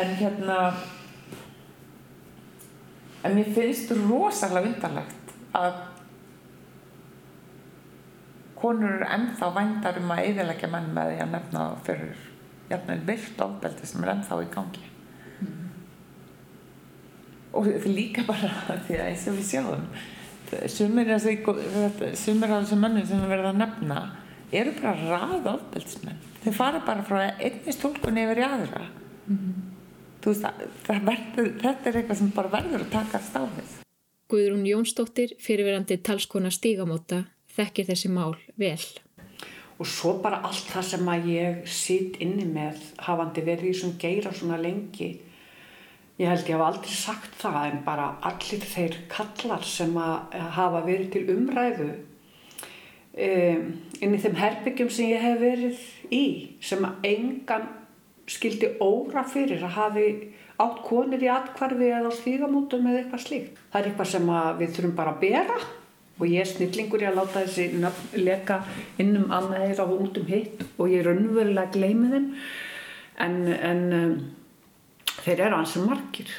[0.00, 0.58] En hérna
[3.24, 5.76] en mér finnst rosalega vindarlegt að
[8.58, 12.26] konur eru ennþá vændar um að eðilegja menn með því að nefna fyrir
[12.70, 14.90] jafnveg vilt ofbeldi sem er ennþá í gangi.
[15.44, 15.64] Mm.
[17.52, 18.52] og þetta er líka bara
[18.86, 19.88] því að eins og við sjáum
[20.70, 24.00] sumir af þessum mennum sem við verðum að nefna
[24.54, 28.84] eru bara ræð ofbeldismenn þeir fara bara frá einni stólkun yfir í aðra.
[29.26, 29.73] Mm
[30.30, 30.46] veist,
[30.88, 33.74] verður, þetta er eitthvað sem bara verður að taka stáðið.
[34.32, 38.80] Guðrún Jónsdóttir, fyrirverandi talskona stígamóta, þekkir þessi mál vel.
[39.78, 44.00] Og svo bara allt það sem að ég sitt inni með hafandi verið í svona
[44.00, 45.10] geira svona lengi.
[46.20, 50.84] Ég held ég hafa aldrei sagt það en bara allir þeir kallar sem að hafa
[50.86, 53.64] verið til umræðu um,
[54.00, 55.80] inn í þeim herbyggjum sem ég hef verið
[56.14, 56.24] í
[56.62, 57.66] sem að engan
[58.30, 60.08] skildi óra fyrir að hafi
[60.62, 63.56] átt konir í atkvarfi eða á stígamótum eða eitthvað slíkt.
[63.72, 65.58] Það er eitthvað sem við þurfum bara að bera.
[66.14, 68.60] Og ég er snillingur í að láta þessi leka
[69.02, 72.28] inn um annað þeirra og út um hitt og ég er raunverulega að gleymi þeim.
[73.24, 74.12] En, en um,
[75.24, 76.36] þeir eru ansið margir.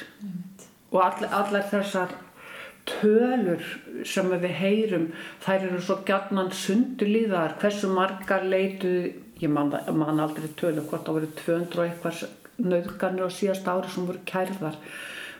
[0.94, 2.16] Og all, allar þessar
[2.86, 3.62] tölur
[4.06, 5.06] sem við heyrum
[5.44, 8.92] þær eru svo gætnan sundulíðar hversu margar leitu
[9.42, 12.24] ég man, man aldrei tölur hvort það voru 200 og eitthvað
[12.56, 14.78] nöðganir á síðast ári sem voru kærðar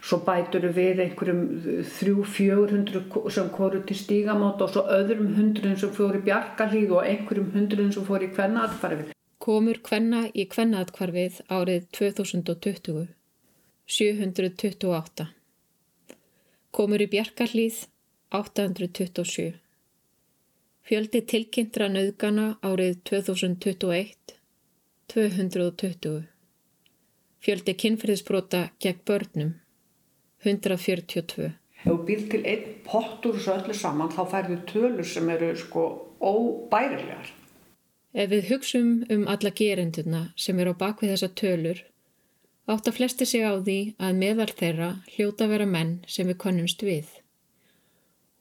[0.07, 1.43] svo bætur við einhverjum
[1.97, 7.51] 300-400 sem koru til stígamót og svo öðrum hundruðum sem fór í bjarkalíð og einhverjum
[7.57, 9.13] hundruðum sem fór í kvennaðarfarfið.
[9.43, 13.07] Komur kvenna í kvennaðarfarfið árið 2020,
[13.99, 15.29] 728.
[16.77, 17.85] Komur í bjarkalíð
[18.37, 19.66] 827.
[20.87, 24.35] Fjöldi tilkynntra nöðgana árið 2021,
[25.11, 26.20] 220.
[27.42, 29.49] Fjöldi kynferðisbrota gegn börnum
[30.44, 31.49] 142.
[31.81, 35.88] Ef þú býr til einn pottur svo öllu saman þá færðu tölur sem eru sko
[36.22, 37.35] óbærilegar.
[38.14, 41.83] Ef við hugsum um alla gerenduna sem eru á bakvið þessa tölur
[42.70, 46.87] átt að flesti sig á því að meðal þeirra hljóta vera menn sem við konnumst
[46.87, 47.11] við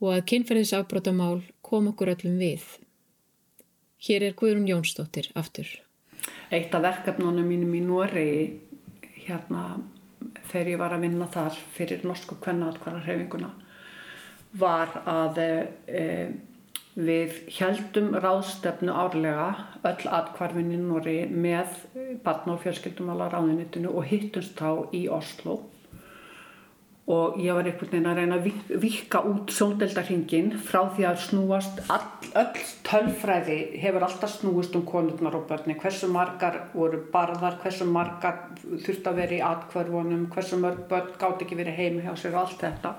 [0.04, 2.64] og að kynferðisafbrótamál kom okkur öllum við.
[4.06, 5.68] Hér er Guðrún Jónsdóttir aftur.
[6.54, 8.42] Eitt af verkefnunum mínum í Noregi
[9.26, 9.66] hérna
[10.50, 13.52] þegar ég var að vinna þar fyrir norsku kvennaðatkvararhefinguna
[14.60, 16.04] var að e,
[16.96, 19.48] við heldum ráðstefnu árlega
[19.88, 21.74] öll atkvarfinni Nóri með
[22.24, 25.60] barna og fjölskyldum á ráðinitinu og hittumst þá í Oslo
[27.06, 31.82] og ég var einhvern veginn að reyna að vika út sóndeldarhingin frá því að snúast
[31.94, 32.08] all,
[32.42, 38.40] öll tölfræði hefur alltaf snúist um konurnar og börni hversu margar voru barðar hversu margar
[38.64, 42.42] þurft að vera í atkvarfunum hversu mörg börn gátt ekki verið heimi hjá sér og
[42.42, 42.96] allt þetta.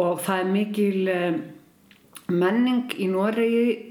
[0.00, 1.38] Og það er mikil eh,
[2.30, 3.89] menning í Noregi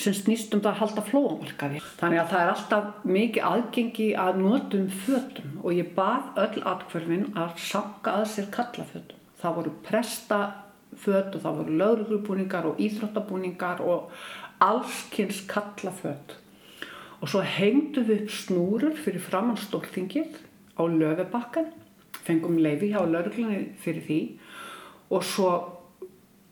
[0.00, 1.80] sem snýst um það að halda flóamarkaði.
[2.00, 7.26] Þannig að það er alltaf mikið aðgengi að notum fötum og ég bað öll atkverfin
[7.38, 9.18] að sanga að sér kallafötum.
[9.42, 14.14] Það voru prestaföt og það voru lögrugbúningar og íþróttabúningar og
[14.62, 16.38] allskynns kallaföt.
[17.22, 20.40] Og svo hengdu við upp snúrur fyrir framann stóltingið
[20.74, 21.70] á löfebakkan,
[22.22, 24.20] fengum leifi hjá lögruglunni fyrir því
[25.12, 25.50] og svo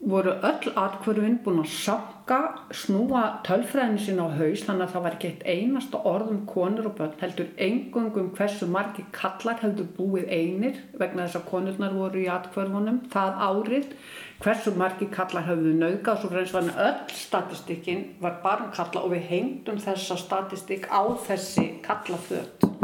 [0.00, 2.38] voru öll atkvörfinn búin að sakka,
[2.72, 6.88] snúa tölfræðinu sín á haus þannig að það var ekki eitt einasta orð um konur
[6.88, 12.24] og börn heldur engungum hversu margi kallar heldur búið einir vegna þess að konurnar voru
[12.24, 13.94] í atkvörfunum það árið
[14.40, 19.12] hversu margi kallar hafðu nauka og svo og þannig öll statistikkin var bara um og
[19.12, 22.79] við hengdum þessa statistik á þessi kallaföld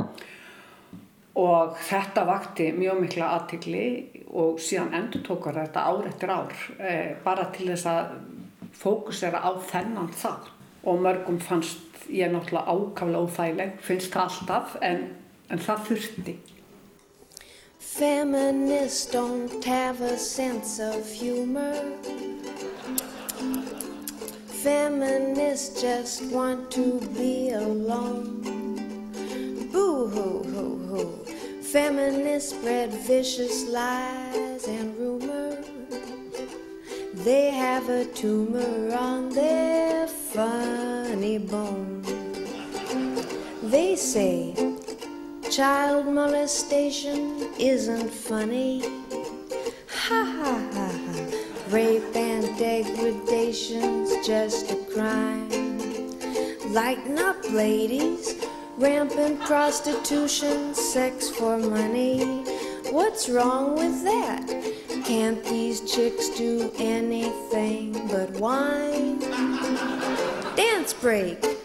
[1.37, 3.87] og þetta vakti mjög mikla aðtikli
[4.37, 8.15] og síðan endur tókar þetta ár eftir ár eh, bara til þess að
[8.77, 10.53] fókusera á þennan þátt.
[10.87, 15.01] Og mörgum fannst ég náttúrulega ákaflega óþægileg, finnst það alltaf en,
[15.51, 16.37] en það þurfti.
[17.81, 21.75] Feminists don't have a sense of humor.
[24.63, 28.43] Feminists just want to be alone.
[29.73, 31.26] Boo hoo hoo hoo
[31.73, 35.67] Feminists spread vicious lies and rumors.
[37.13, 42.03] They have a tumor on their funny bone.
[43.65, 44.55] They say
[45.51, 48.83] child molestation isn't funny.
[49.89, 51.27] Ha ha ha ha.
[51.71, 55.49] Rape and degradation's just a crime.
[56.73, 58.46] Lighten up, ladies.
[58.79, 62.45] Rampant prostitution, sex for money.
[62.91, 64.47] What's wrong with that?
[65.07, 69.19] Can't these chicks do anything but whine?
[70.57, 71.56] Dance break.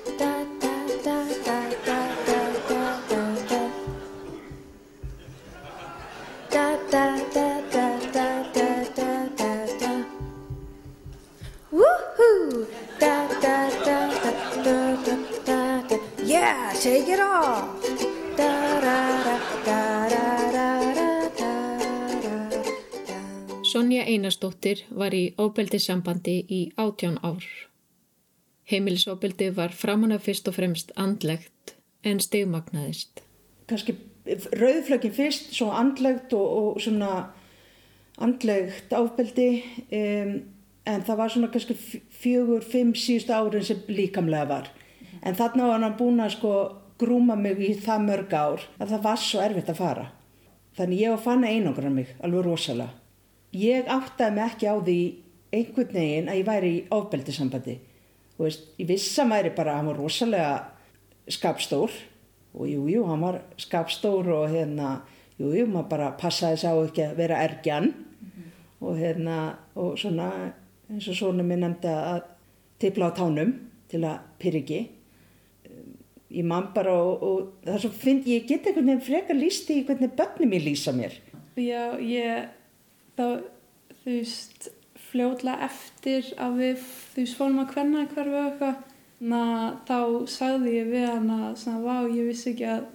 [24.72, 27.44] Einarsdóttir var í óbeldissambandi í átján ár.
[28.70, 33.22] Heimilisóbeldi var framanna fyrst og fremst andlegt en stegmagnaðist.
[33.68, 37.34] Kanski rauðflökin fyrst, svo andlegt og, og svona
[38.18, 40.32] andlegt ábeldi um,
[40.86, 44.72] en það var svona kannski fjögur, fimm síðustu árin sem líkamlega var.
[45.22, 46.54] En þarna var hann búin að sko
[47.02, 50.10] grúma mig í það mörg ár að það var svo erfitt að fara.
[50.78, 53.01] Þannig ég var fann einangra mig alveg rosalega
[53.56, 55.00] ég áttaði mig ekki á því
[55.52, 57.78] einhvern veginn að ég væri í ofbeldisambandi
[58.42, 60.54] veist, ég viss að maður er bara hann var rosalega
[61.32, 61.92] skapstór
[62.52, 65.02] og jú, jú, hann var skapstór og hérna,
[65.40, 67.92] jú, jú, maður bara passaði sá ekki að vera ergjan.
[68.82, 69.38] Og hérna,
[69.78, 70.32] og svona
[70.90, 72.24] eins og svona minn nefndi að
[72.82, 73.54] tipla á tánum
[73.92, 74.80] til að pyrriki
[76.32, 79.82] ég man bara og, og það er svo finn ég get einhvern veginn frekar lísti
[79.82, 81.14] í hvernig börnum ég lýsa mér.
[81.60, 82.50] Já, ég
[83.18, 83.26] þá,
[84.02, 84.72] þú veist
[85.12, 88.88] fljóðlega eftir að við þú veist, fórum að hvenna hverfu og eitthvað
[89.22, 90.00] þá
[90.32, 92.88] sagði ég við hana svona, vá, ég vissi ekki að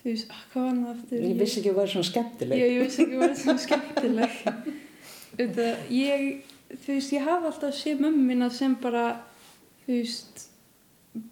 [0.00, 2.60] þú veist, ah, hvað var hann aftur ég vissi ekki að það var svona skemmtileg.
[2.60, 4.38] Já, ég vissi ekki að það var svona skemmtileg.
[5.40, 6.22] Þetta, ég
[6.70, 9.04] þú veist, ég hafa alltaf séð mömmu mína sem bara
[9.84, 10.46] þú veist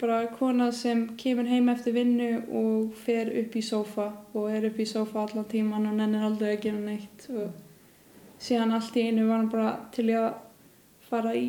[0.01, 4.81] bara kona sem kemur heim eftir vinnu og fer upp í sófa og er upp
[4.83, 7.53] í sófa allan tíman og nennir aldrei að gera neitt og
[8.42, 10.31] síðan allt í einu var hann bara til að
[11.09, 11.48] fara í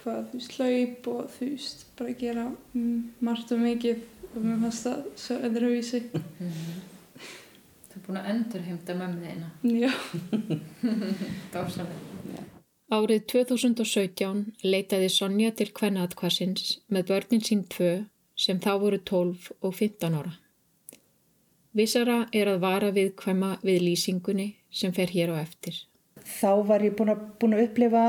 [0.00, 4.62] hvað, þú veist, hlaup og þú veist, bara gera mm, margt og mikið og mér
[4.64, 6.04] fannst það svo öðruvísi
[7.90, 9.48] Þú er búin að endurheimta mömmu þína.
[9.66, 9.90] Já,
[11.54, 12.44] Dásamlega.
[12.90, 17.90] Árið 2017 leitaði Sonja til kvennaðkvarsins með börnin sín tvö
[18.38, 20.32] sem þá voru 12 og 15 ára.
[21.74, 25.82] Vissara er að vara við kvemma við lýsingunni sem fer hér á eftir.
[26.38, 28.04] Þá var ég búin að, búin að upplifa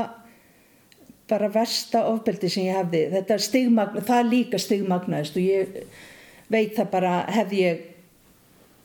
[1.30, 5.80] bara versta ofbeldi sem ég hefði þetta stigmagna, það líka stigmagnaðist og ég
[6.52, 7.88] veit það bara hefði ég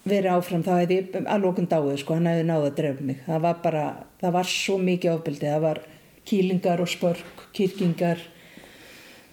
[0.07, 3.21] verið áfram þá hefði ég alveg dáið sko, hann hefði náða að drefa mig.
[3.25, 3.83] Það var bara,
[4.21, 5.49] það var svo mikið ofbeldi.
[5.51, 5.81] Það var
[6.27, 8.23] kýlingar og spörk kýrkingar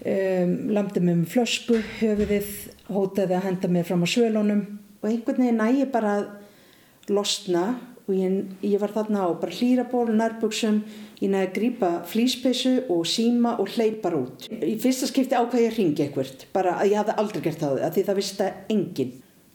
[0.05, 2.53] um, lamdi mig með flösku höfuðið
[2.91, 4.65] hótaði að henda mér fram á svölunum.
[5.03, 7.65] Og einhvern veginn nægi bara að losna
[8.05, 10.83] og ég, ég var þarna á bara hlýraból, nærbuksum
[11.23, 14.49] ég næði að grípa flýspeysu og síma og hleypar út.
[14.51, 17.85] Í fyrsta skipti ákvað ég að ringi eitthvað bara að ég hafði aldrei gert það
[17.87, 19.15] að því það vissi það enginn.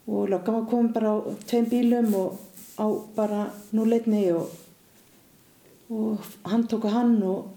[0.10, 2.40] Og lögum að koma bara á tveim bílum og
[2.80, 3.44] á bara
[3.76, 4.50] núleitni og,
[5.94, 7.52] og hann tók að hann og,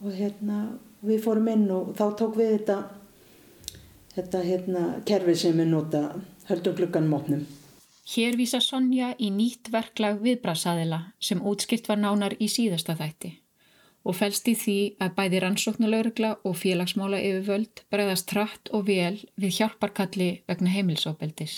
[0.00, 0.62] og hérna
[1.04, 2.78] við fórum inn og þá tók við þetta
[4.14, 6.02] þetta hérna kerfi sem við nota
[6.48, 7.44] höldum glugganum opnum
[8.08, 13.36] Hér vísa Sonja í nýtt verklag viðbrasaðila sem útskipt var nánar í síðasta þætti
[14.00, 19.58] og fælst í því að bæði rannsóknulögregla og félagsmála yfirvöld bregðast trætt og vel við
[19.58, 21.56] hjálparkalli vegna heimilsóbeldis.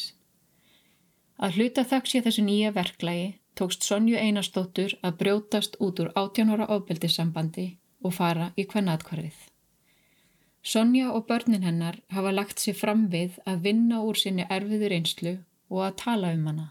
[1.39, 3.29] Að hluta þakks ég þessu nýja verklagi
[3.59, 7.69] tókst Sonju Einarstóttur að brjótast út úr 18 ára óbeldissambandi
[8.03, 9.39] og fara í kvennaðkvarfið.
[10.63, 15.37] Sonja og börnin hennar hafa lagt sér fram við að vinna úr sinni erfiður einslu
[15.73, 16.69] og að tala um hana.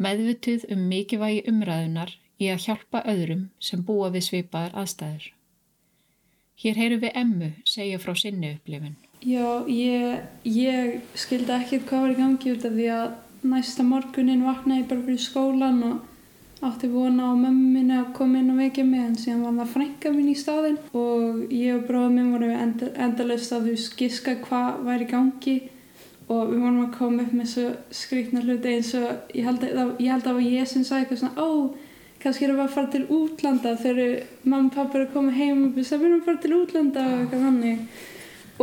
[0.00, 5.28] Meðvituð um mikilvægi umræðunar í að hjálpa öðrum sem búa við svipaðar aðstæður.
[6.62, 8.96] Hér heyrum við Emmu segja frá sinni upplifun.
[9.24, 13.06] Já, ég, ég skildi ekkert hvað var í gangi út af því að
[13.44, 18.52] næsta morgunin vaknaði bara fyrir skólan og átti vona á mömmu minni að koma inn
[18.54, 22.18] og vekja mig en síðan var það frænka mín í staðinn og ég og bróðum
[22.18, 25.56] minn voru enda, endalist að þú skiska hvað væri í gangi
[26.28, 29.92] og við vorum að koma upp með svo skrikna hluti eins og ég held að,
[30.00, 31.50] það var ég sem sagði eitthvað svona ó,
[32.22, 35.66] kannski erum við að fara til útlanda þegar mamma og pappa eru að koma heim
[35.66, 38.02] og við erum að fara til útlanda og eitthvað hannig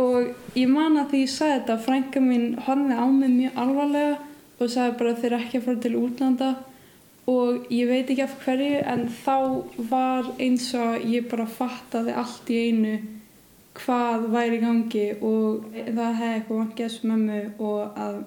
[0.00, 4.20] og ég man að því ég sagði þetta frænka mín horfið á mig mjög alvarlega
[4.62, 6.50] og sagði bara þeir eru ekki að fara til útlanda.
[7.30, 9.36] Og ég veit ekki af hverju en þá
[9.90, 12.94] var eins og ég bara fattaði allt í einu
[13.78, 18.18] hvað væri í gangi og það hefði eitthvað vant gæst mömmu og að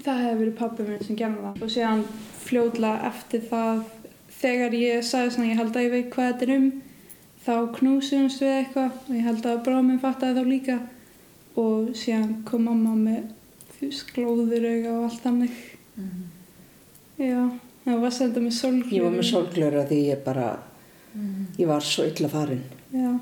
[0.00, 1.58] það hefði verið pappi minn sem gerði það.
[1.62, 2.04] Og síðan
[2.42, 3.82] fljóðlega eftir það
[4.38, 6.68] þegar ég sagði svona ég held að ég veit hvað þetta er um
[7.42, 10.78] þá knúsumst við eitthvað og ég held að bráðum minn fattaði þá líka.
[11.58, 13.26] Og síðan kom mamma með
[13.74, 15.58] þú veist glóður auga og allt þannig.
[15.96, 16.24] Mm -hmm.
[17.18, 17.42] já,
[17.84, 20.48] það var svolítið með sólglöru ég var með sólglöru því ég bara
[21.14, 21.60] mm -hmm.
[21.60, 22.62] ég var svo illa farin.
[22.92, 23.18] Já,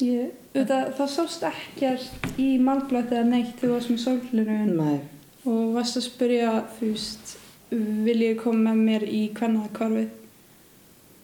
[0.00, 3.52] ég Þetta, það sást ekkert í malblætt eða neitt.
[3.60, 4.56] Þegar þú varst með sólglöru
[5.50, 7.36] og varst að spyrja þú veist,
[8.06, 10.10] vil ég koma með mér í kvennaðakvarfið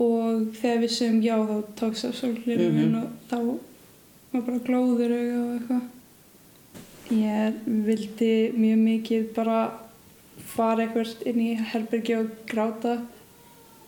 [0.07, 2.97] og þegar við segjum já þá tókst það sólglöru mm -hmm.
[3.01, 3.39] og þá
[4.33, 5.85] var bara glóður og eitthvað.
[7.17, 7.55] Ég
[7.87, 9.59] vildi mjög mikið bara
[10.55, 12.99] fara eitthvað inn í herbergi og gráta.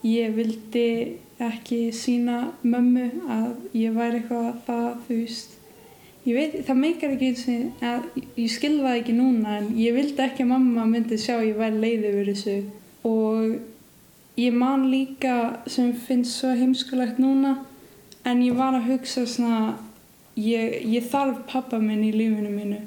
[0.03, 5.55] Ég vildi ekki sína mömmu að ég væri eitthvað það þú veist.
[6.27, 10.25] Ég veit, það meikar ekki eins og ég skilða það ekki núna en ég vildi
[10.25, 12.57] ekki að mamma myndi sjá ég væri leiði yfir þessu.
[13.09, 15.37] Og ég man líka
[15.71, 17.55] sem finnst svo heimskulegt núna
[18.27, 19.79] en ég var að hugsa svona
[20.37, 22.83] ég, ég þarf pappa minn í lífinu mínu.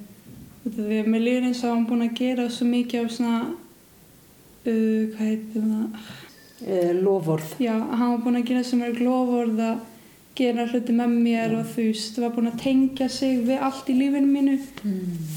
[0.68, 5.24] Því að líður eins og hann búin að gera svo mikið af svona uh, hvað
[5.24, 6.31] heitir það
[6.68, 7.56] Eh, lofórð.
[7.60, 9.80] já, hann var búin að gera sem er glóvorð að
[10.36, 13.96] gera hluti með mér og þú veist, var búin að tengja sig við allt í
[13.98, 14.54] lífinu mínu.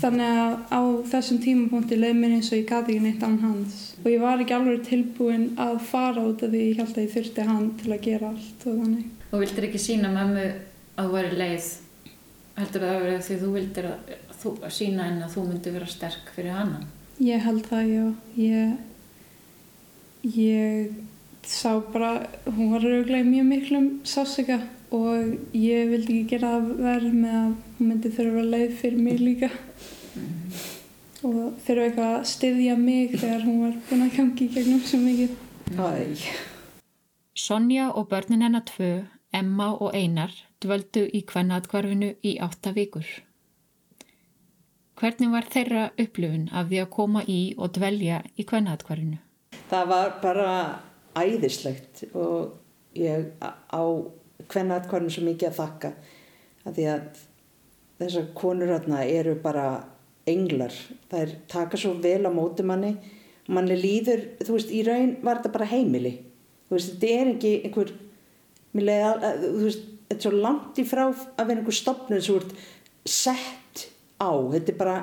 [0.01, 3.79] Þannig að á þessum tímapunkti leið mér eins og ég gati ekki neitt án hans.
[4.05, 7.15] Og ég var ekki alveg tilbúin að fara út af því ég held að ég
[7.17, 9.09] þurfti hann til að gera allt og þannig.
[9.33, 10.45] Og vildir ekki sína mömmu
[10.95, 11.71] að þú væri leið?
[12.55, 15.47] Heldur það að vera því þú vildir að, að þú, að sína henni að þú
[15.49, 16.85] myndi vera sterk fyrir hana?
[17.19, 18.07] Ég held það, já.
[18.39, 18.77] Ég,
[20.39, 20.95] ég
[21.49, 24.61] sá bara, hún var rauglega mjög miklum sásika
[24.95, 29.03] og ég vildi ekki gera það verð með að hún myndi þurfa að leið fyrir
[29.07, 29.51] mig líka
[31.25, 35.03] og þurfa eitthvað að styðja mig þegar hún var búin að gangi í gegnum svo
[35.03, 35.37] mikið.
[35.75, 35.91] Æ,
[37.35, 38.91] Sonja og börnin hennar tvö,
[39.35, 40.33] Emma og Einar,
[40.63, 43.07] dvöldu í kvennaðkvarfinu í átta vikur.
[45.01, 49.25] Hvernig var þeirra upplifun af því að koma í og dvelja í kvennaðkvarfinu?
[49.71, 50.51] það var bara
[51.19, 52.55] æðislegt og
[52.99, 53.83] ég á
[54.51, 55.91] hvenna atkvarðinu svo mikið að þakka
[56.65, 57.23] að því að
[58.01, 59.67] þessar konur hérna eru bara
[60.29, 60.75] englar.
[61.15, 62.95] Er taka svo vel á móti manni
[63.45, 66.15] og manni líður, þú veist, í raun var þetta bara heimili.
[66.69, 67.93] Þú veist, þetta er ekki einhver,
[68.75, 72.25] mér leiði að, þú veist, þetta er svo langt í frá að vera einhver stopnum
[72.25, 72.57] þú ert
[73.05, 73.85] sett
[74.17, 74.33] á.
[74.55, 74.99] Þetta er bara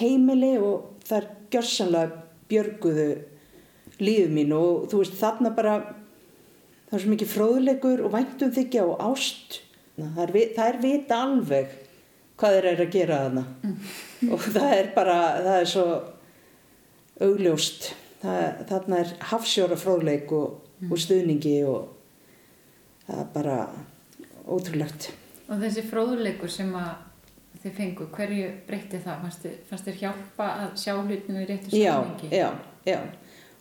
[0.00, 3.08] heimili og það er gjörsanlega björguðu
[4.02, 5.76] lífið mín og þú veist, þarna bara
[6.88, 9.60] það er svo mikið fróðleikur og væntum þykja og ást.
[9.94, 11.74] Það er, það er vita alveg
[12.40, 13.44] hvað þeir eru að gera þarna.
[14.34, 15.86] Og það er bara það er svo
[17.24, 17.90] augljóst.
[18.24, 21.90] Það, þarna er hafsjóra fróðleik og, og stuðningi og
[23.06, 23.58] það er bara
[24.44, 25.10] ótrúlegt.
[25.44, 26.94] Og þessi fróðuleikur sem að
[27.64, 29.26] þið fengu, hverju breytti það?
[29.68, 32.30] Fannst þið, hjálpa að sjá hlutinu í réttu já, samhengi?
[32.32, 32.48] já,
[32.84, 32.98] já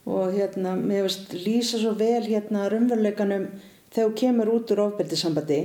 [0.06, 3.47] og hérna, mér veist lýsa svo vel hérna raunveruleikanum
[3.93, 5.60] þegar þú kemur út úr ofbeldissambandi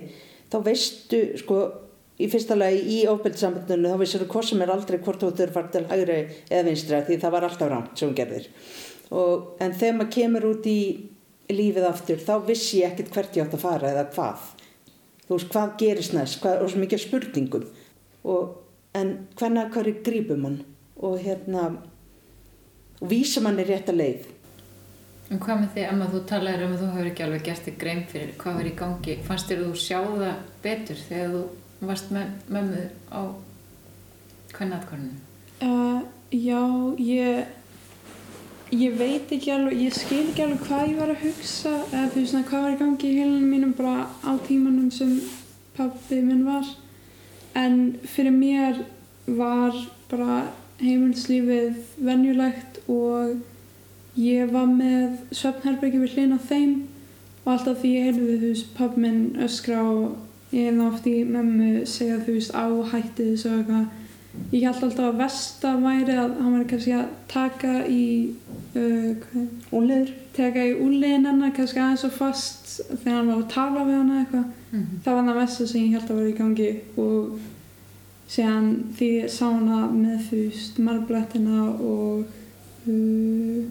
[0.52, 1.58] þá veistu, sko
[2.18, 5.68] í fyrsta lagi í ofbeldissambandinu þá veistur þú hvort sem er aldrei hvort þú þurfar
[5.74, 8.48] til hægri eða vinstra því það var alltaf rámt sem hún gerðir.
[9.08, 10.80] Og, en þegar maður kemur út í
[11.48, 14.48] lífið aftur þá vissi ég ekkert hvert ég átt að fara eða hvað.
[15.28, 17.68] Þú veist, hvað gerist næst, hvað er svo mikið spurningum.
[18.28, 18.50] Og,
[18.96, 20.58] en hvernig hverju grípum mann?
[21.04, 21.70] Og hérna
[22.98, 24.26] og vísa manni rétt að leið
[25.28, 27.74] En hvað með því, Emma, þú talaðir um að þú hefur ekki alveg gert þig
[27.82, 29.16] grein fyrir hvað var í gangi.
[29.26, 33.20] Fannst þér að þú sjá það betur þegar þú varst með mömmu á
[34.56, 35.18] kvennaðkvarninu?
[35.60, 36.00] Uh,
[36.32, 36.62] já,
[37.04, 37.52] ég,
[38.72, 42.22] ég veit ekki alveg, ég skil ekki alveg hvað ég var að hugsa eða þú
[42.22, 45.12] veist svona hvað var í gangi í heilunum mínum bara á tímanum sem
[45.76, 46.72] pabbi minn var.
[47.52, 48.80] En fyrir mér
[49.28, 49.76] var
[50.08, 50.40] bara
[50.80, 56.74] heimilslífið venjulegt og ég var með svefnherbyggi við hlýna þeim
[57.44, 61.16] og alltaf því ég heyrði þú veist pabbi minn öskra og ég hefði oft í
[61.28, 63.88] mömmu segja þú veist á hætti þessu og eitthvað.
[64.52, 68.04] Ég held alltaf að versta væri að hann væri kannski að taka í
[68.78, 69.28] uh,
[69.74, 73.96] Úliður taka í úliðin hennar kannski aðeins og fast þegar hann var að tala við
[73.98, 74.50] hana eitthvað.
[75.04, 76.68] Það var það versta sem ég held að vera í gangi
[77.04, 77.38] og
[78.28, 78.68] síðan
[78.98, 82.26] því ég sá hana með þú veist marblettina og
[82.86, 83.64] uh,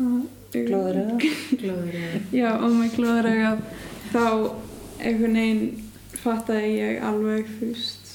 [0.00, 0.22] uh,
[0.54, 1.18] glóður eða
[1.60, 2.22] Glóður eða?
[2.34, 3.52] Já, og með glóðrega
[4.12, 4.24] þá
[4.98, 5.62] einhvern veginn
[6.18, 8.08] fattaði ég alveg veist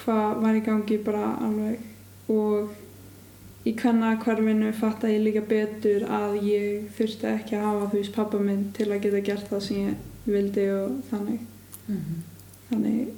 [0.00, 1.84] hvað var í gangi bara alveg.
[2.32, 8.00] Og í hvenna hverfinu fattaði ég líka betur að ég þurfti ekki að hafa þú
[8.00, 11.44] veist pappa minn til að geta gert það sem ég vildi og þannig.
[11.86, 12.22] Mhm.
[12.68, 13.14] þannig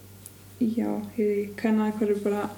[0.60, 2.48] já, ég hvenna hverju bara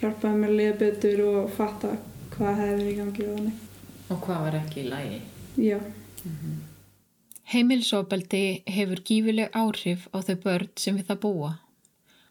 [0.00, 1.92] hjálpaði mér að liða betur og fatta
[2.40, 3.66] hvað hefði verið í gangi og þannig
[4.10, 5.18] Og hvað var ekki í lagi?
[5.60, 5.78] já,
[7.50, 11.50] Heimilsofbeldi hefur gífileg áhrif á þau börn sem við það búa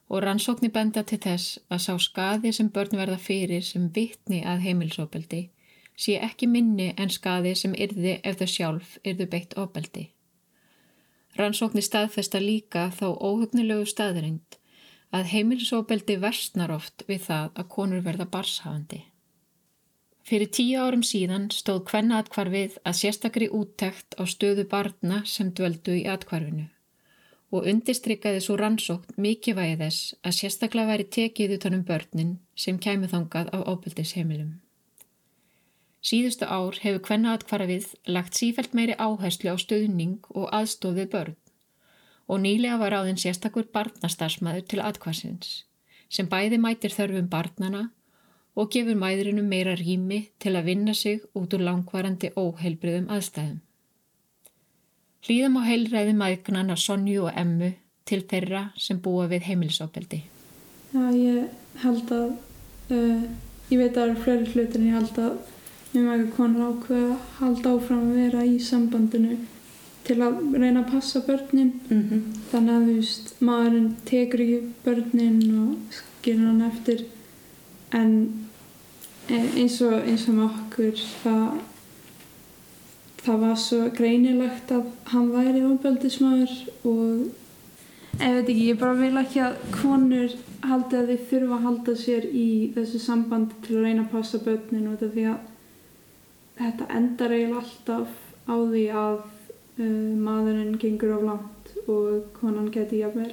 [0.10, 4.64] og rannsóknir benda til þess að sá skaði sem börn verða fyrir sem vitni að
[4.66, 5.42] heimilsofbeldi
[6.00, 10.08] sé ekki minni en skaði sem yrði ef þau sjálf yrðu beitt ofbeldi.
[11.38, 14.58] Rannsóknir staðfesta líka þá óhugnulegu staðrind
[15.16, 19.04] að heimilsofbeldi versnar oft við það að konur verða barshafandi.
[20.30, 25.96] Fyrir tíu árum síðan stóð hvenna atkvarfið að sérstakri úttekt á stöðu barna sem dvöldu
[25.98, 26.68] í atkvarfinu
[27.50, 33.50] og undistrykkaði svo rannsókn mikilvægi þess að sérstaklega væri tekið utanum börnin sem kæmu þangað
[33.50, 34.52] á óbyldisheimilum.
[36.06, 41.38] Síðustu ár hefur kvennaatkvarfið lagt sífælt meiri áherslu á stöðning og aðstofið börn
[42.30, 45.64] og nýlega var áðin sérstakur barnastarsmaður til atkvarsins
[46.06, 47.90] sem bæði mætir þörfum barnana
[48.60, 53.60] og gefur mæðurinum meira rými til að vinna sig út úr langvarandi óheilbriðum aðstæðum.
[55.24, 57.72] Hlýðum á heilræði mæðgnana Sonju og Emmu
[58.10, 60.24] til þeirra sem búa við heimilisofbeldi.
[60.92, 62.34] Já, ég held að,
[62.96, 63.24] uh,
[63.70, 65.38] ég veit að það eru fleiri hlutir en ég held að
[65.94, 69.38] mjög mægur konar ákveða að halda áfram að vera í sambandinu
[70.10, 72.22] til að reyna að passa börnin mm -hmm.
[72.52, 77.06] þannig að þú veist maðurinn tekur ekki börnin og skilur hann eftir
[77.92, 78.14] en
[79.30, 81.60] eins og eins og með okkur það
[83.20, 86.54] það var svo greinilegt að hann væri ofbeldismæður
[86.90, 87.28] og
[88.20, 90.34] ég veit ekki, ég bara vil ekki að konur
[90.66, 94.42] haldi að þið þurfa að halda sér í þessu sambandi til að reyna að passa
[94.44, 95.46] börnin og þetta því að
[96.60, 98.18] þetta endar eiginlega alltaf
[98.50, 103.32] á því að uh, maðurinn gengur á langt og konan geti jafnvel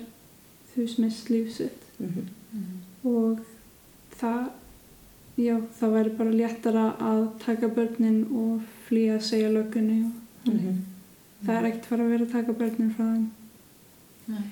[0.74, 3.08] þú smist lífsitt Mm -hmm.
[3.08, 3.38] og
[4.20, 4.48] það
[5.36, 10.58] já, það væri bara léttara að taka börnin og flýja að segja lögunni og Mm
[10.58, 11.46] -hmm.
[11.46, 13.30] það er ekkert fara að vera að taka börnin frá þeim
[14.26, 14.44] Nei,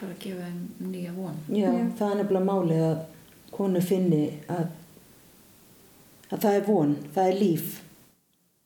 [0.00, 1.36] bara að gefa þeim nýja von.
[1.48, 1.90] Já, Já.
[1.98, 2.98] það er nefnilega málið að
[3.50, 4.66] konu finni að,
[6.30, 7.82] að það er von, það er líf.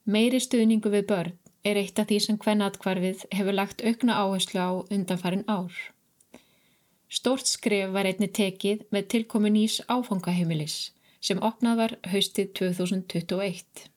[0.05, 1.33] Meiri stuðningu við börn
[1.65, 5.73] er eitt af því sem kvennatkvarfið hefur lagt aukna áherslu á undanfarin ár.
[7.09, 10.91] Stórt skref var einni tekið með tilkomi nýs áfangaheimilis
[11.21, 13.89] sem opnað var haustið 2021.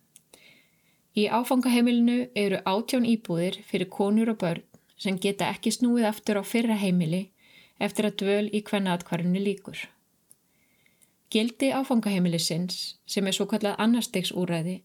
[1.11, 4.67] Í áfangaheimilinu eru átján íbúðir fyrir konur og börn
[5.01, 7.26] sem geta ekki snúið aftur á fyrra heimili
[7.82, 9.80] eftir að dvöl í kvennatkvarfinu líkur.
[11.32, 14.82] Gildi áfangaheimilisins, sem er svo kallað annarstegsúræði,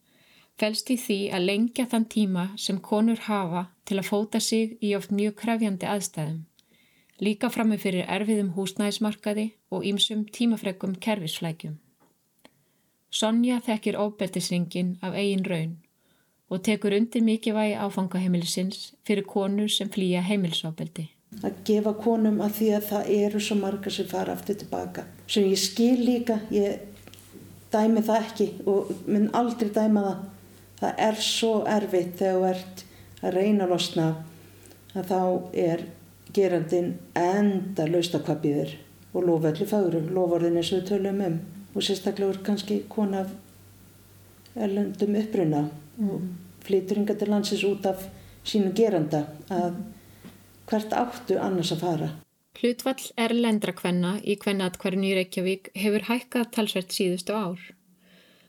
[0.56, 4.94] felst í því að lengja þann tíma sem konur hafa til að fóta sig í
[4.98, 6.44] oft mjög krefjandi aðstæðum,
[7.20, 11.76] líka frammi fyrir erfiðum húsnæðismarkaði og ýmsum tímafrekum kerfisflækjum.
[13.16, 15.76] Sonja þekkir ofbeldisringin af eigin raun
[16.52, 21.06] og tekur undir mikilvægi áfangaheimilisins fyrir konur sem flýja heimilisofbeldi.
[21.42, 25.06] Að gefa konum að því að það eru svo margar sem fara aftur tilbaka.
[25.26, 26.84] Sem ég skil líka, ég
[27.72, 30.22] dæmi það ekki og mun aldrei dæma það.
[30.76, 32.86] Það er svo erfitt þegar þú ert
[33.22, 34.06] að reyna að losna
[34.92, 35.20] að þá
[35.66, 35.88] er
[36.36, 38.78] gerandin enda lausta hvað býður
[39.16, 41.44] og lofa allir fagrum, loforðin eins og við tölum um
[41.76, 43.34] og sérstaklega er kannski kona af
[44.56, 45.66] erlendum uppruna
[46.00, 46.22] og
[46.64, 48.06] flytur hinga til landsins út af
[48.44, 49.76] sínum geranda að
[50.66, 52.08] hvert áttu annars að fara.
[52.56, 57.60] Hlutvall erlendra kvenna í kvennaatkvarinu í Reykjavík hefur hækkað talsvert síðustu ár.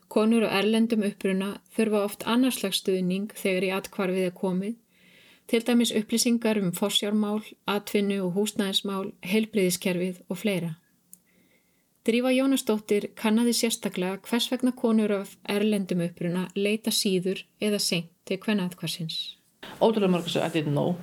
[0.07, 4.75] Konur og erlendum uppruna þurfa oft annarslags stuðning þegar í atkvarfið er komið,
[5.51, 10.77] til dæmis upplýsingar um forsjármál, atvinnu og húsnæðismál, heilbriðiskerfið og fleira.
[12.07, 18.37] Drífa Jónasdóttir kannadi sérstaklega hvers vegna konur af erlendum uppruna leita síður eða seint til
[18.39, 19.17] kvennaatkvarsins.
[19.83, 20.93] Ótrúlega mörg þessu I didn't know.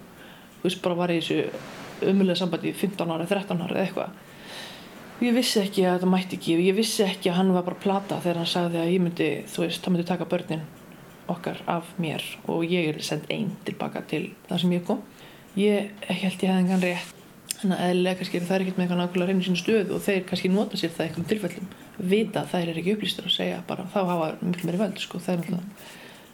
[0.62, 3.82] Þú veist, bara var ég í þessu umulega sambandi í 15 ára, 13 ára eða
[3.82, 4.14] eitthvað.
[5.26, 8.20] Ég vissi ekki að þetta mætti ekki, ég vissi ekki að hann var bara plata
[8.24, 10.64] þegar hann sagði að ég myndi, þú veist, hann myndi taka börnin
[11.34, 15.04] okkar af mér og ég er sendt einn tilbaka til það sem ég kom.
[15.52, 17.23] Ég held ég hefði engan rétt.
[17.64, 20.24] Þannig að eðlilega kannski er það ekkert með eitthvað nákvæmlega reynu sínu stöðu og þeir
[20.28, 21.68] kannski nota sér það eitthvað tilfellum.
[22.10, 25.20] Vita að þær er ekki upplýstur og segja bara þá hafa miklu meiri völd sko.
[25.24, 25.86] Það er náttúrulega,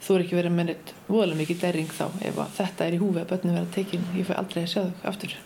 [0.03, 2.99] þú er ekki verið með neitt voðalega mikið derring þá ef að þetta er í
[3.05, 5.37] húfi að börnum vera tekin, ég fæ aldrei að sjá þau aftur.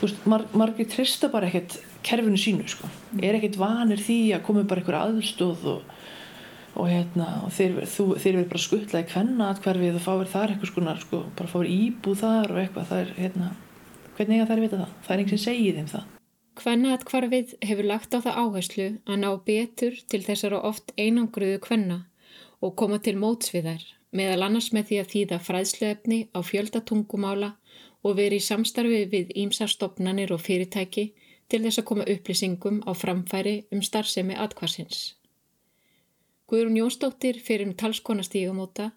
[0.00, 1.78] Þú veist, mar margir trista bara ekkert
[2.08, 2.90] kerfinu sínu sko.
[3.22, 5.94] Er ekkert vanir því að komi bara einhver aðstóð og,
[6.74, 11.54] og hérna og þeir, verið bara skuttlaði kvenna atkverfið og fáir þar eitthvað sko, bara
[11.54, 13.54] fáir íbúð þar og eitthvað, það er hérna
[14.18, 14.94] hvernig eiga þær að vita það?
[15.04, 16.14] Það er einhvern sem segir þeim það.
[16.58, 21.98] Kvennaatkvarfið hefur lagt á það áherslu að ná betur til þessara oft einangruðu kvenna
[22.58, 23.84] og koma til mótsviðar
[24.18, 27.52] meðal annars með því að þýða fræðsluefni á fjöldatungumála
[28.02, 31.12] og veri í samstarfi við ímsarstofnanir og fyrirtæki
[31.48, 35.14] til þess að koma upplýsingum á framfæri um starfsemi atkvarsins.
[36.48, 38.90] Guðrún Jónsdóttir fyrir um talskonastígumóta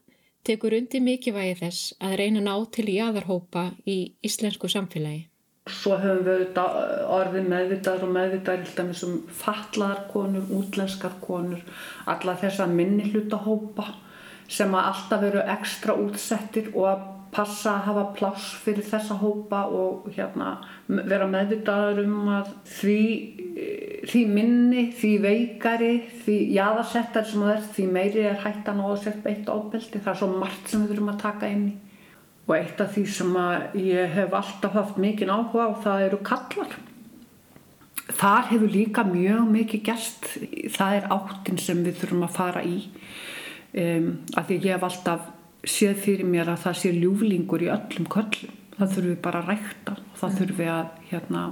[0.47, 5.27] tekur undir mikilvægi þess að reyna ná til jáðarhópa í íslensku samfélagi.
[5.69, 6.77] Svo höfum við auðvitað
[7.15, 11.61] orðið meðvitaðar og meðvitaðar til dæmis um fatlaðar konur, útlenskar konur,
[12.09, 13.85] alla þessa minni hlutahópa
[14.51, 19.63] sem að alltaf eru ekstra útsettir og að passa að hafa pláss fyrir þessa hópa
[19.71, 20.53] og hérna
[20.87, 22.97] vera meðvitaður um að því,
[24.09, 25.93] því minni, því veikari,
[26.25, 30.03] því jaðarsettar sem það er, því meiri er hættan á að setja beitt ábeldi.
[30.03, 31.75] Það er svo margt sem við þurfum að taka inn í.
[32.49, 33.35] Og eitt af því sem
[33.79, 36.79] ég hef alltaf haft mikið áhuga á það eru kallar.
[38.11, 40.33] Þar hefur líka mjög mikið gerst,
[40.75, 42.81] það er áttin sem við þurfum að fara í.
[43.71, 45.29] Um, af því ég hef alltaf
[45.67, 48.55] séð fyrir mér að það sé ljúflingur í öllum köllum.
[48.77, 51.43] Það þurfum við bara að rækta það þurfum við að hérna,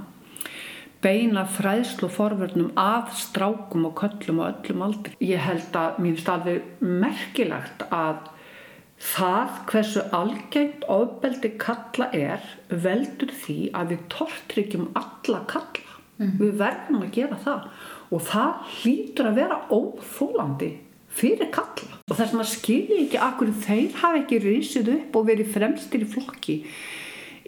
[1.00, 5.14] beina fræðslu og forverðnum að strákum og köllum og öllum aldri.
[5.22, 8.28] Ég held að mér finnst alveg merkilegt að
[9.00, 15.96] það hversu algengt ofbeldi kalla er veldur því að við tortryggjum alla kalla.
[16.20, 16.34] Mm.
[16.36, 17.68] Við verðum að gera það
[18.10, 20.70] og það hlýtur að vera óþólandi
[21.20, 22.00] fyrir kalla.
[22.10, 26.08] Og þess að skilji ekki akkur þeir hafa ekki risið upp og verið fremstir í
[26.10, 26.56] flokki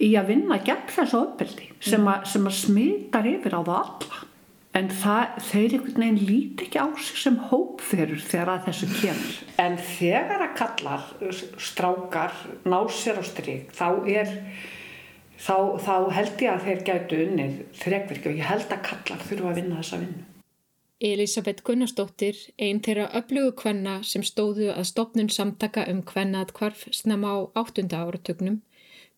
[0.03, 4.21] í að vinna gegn þessu ofbeldi sem, sem að smitar yfir á það alla.
[4.73, 9.35] En það, þeir einhvern veginn líti ekki á sig sem hópferur þegar að þessu kemur.
[9.61, 11.09] En þegar að kallar
[11.61, 14.33] strákar ná sér á stryk þá er
[15.37, 18.33] þá, þá held ég að þeir gætu unnið þrekvirkju.
[18.33, 20.29] Og ég held að kallar þurfa að vinna þessa vinnu
[21.03, 27.33] Elisabeth Gunnarsdóttir, einn þeirra öflugu kvenna sem stóðu að stopnun samtaka um kvennat kvarf snemma
[27.35, 28.61] á áttunda áratögnum,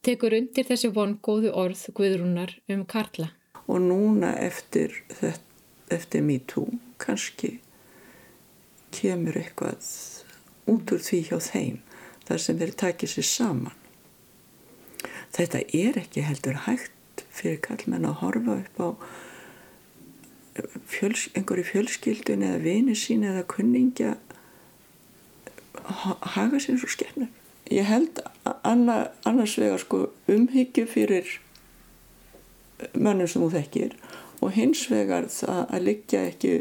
[0.01, 3.29] tekur undir þessi vongóðu orð Guðrúnar um Karla.
[3.69, 4.97] Og núna eftir,
[5.93, 7.59] eftir MeToo kannski
[8.95, 9.85] kemur eitthvað
[10.73, 11.79] út úr því hjá þeim
[12.25, 13.79] þar sem þeir takið sér saman.
[15.37, 18.89] Þetta er ekki heldur hægt fyrir kallmenn að horfa upp á
[20.87, 24.17] fjöls, einhverju fjölskyldun eða vini sín eða kunningja
[26.35, 27.31] haga sér svo skemmur.
[27.73, 28.21] Ég held
[28.63, 31.39] anna, annars vegar sko umhyggju fyrir
[32.93, 33.95] mönnum sem þú þekkir
[34.45, 36.53] og hins vegar það að liggja ekki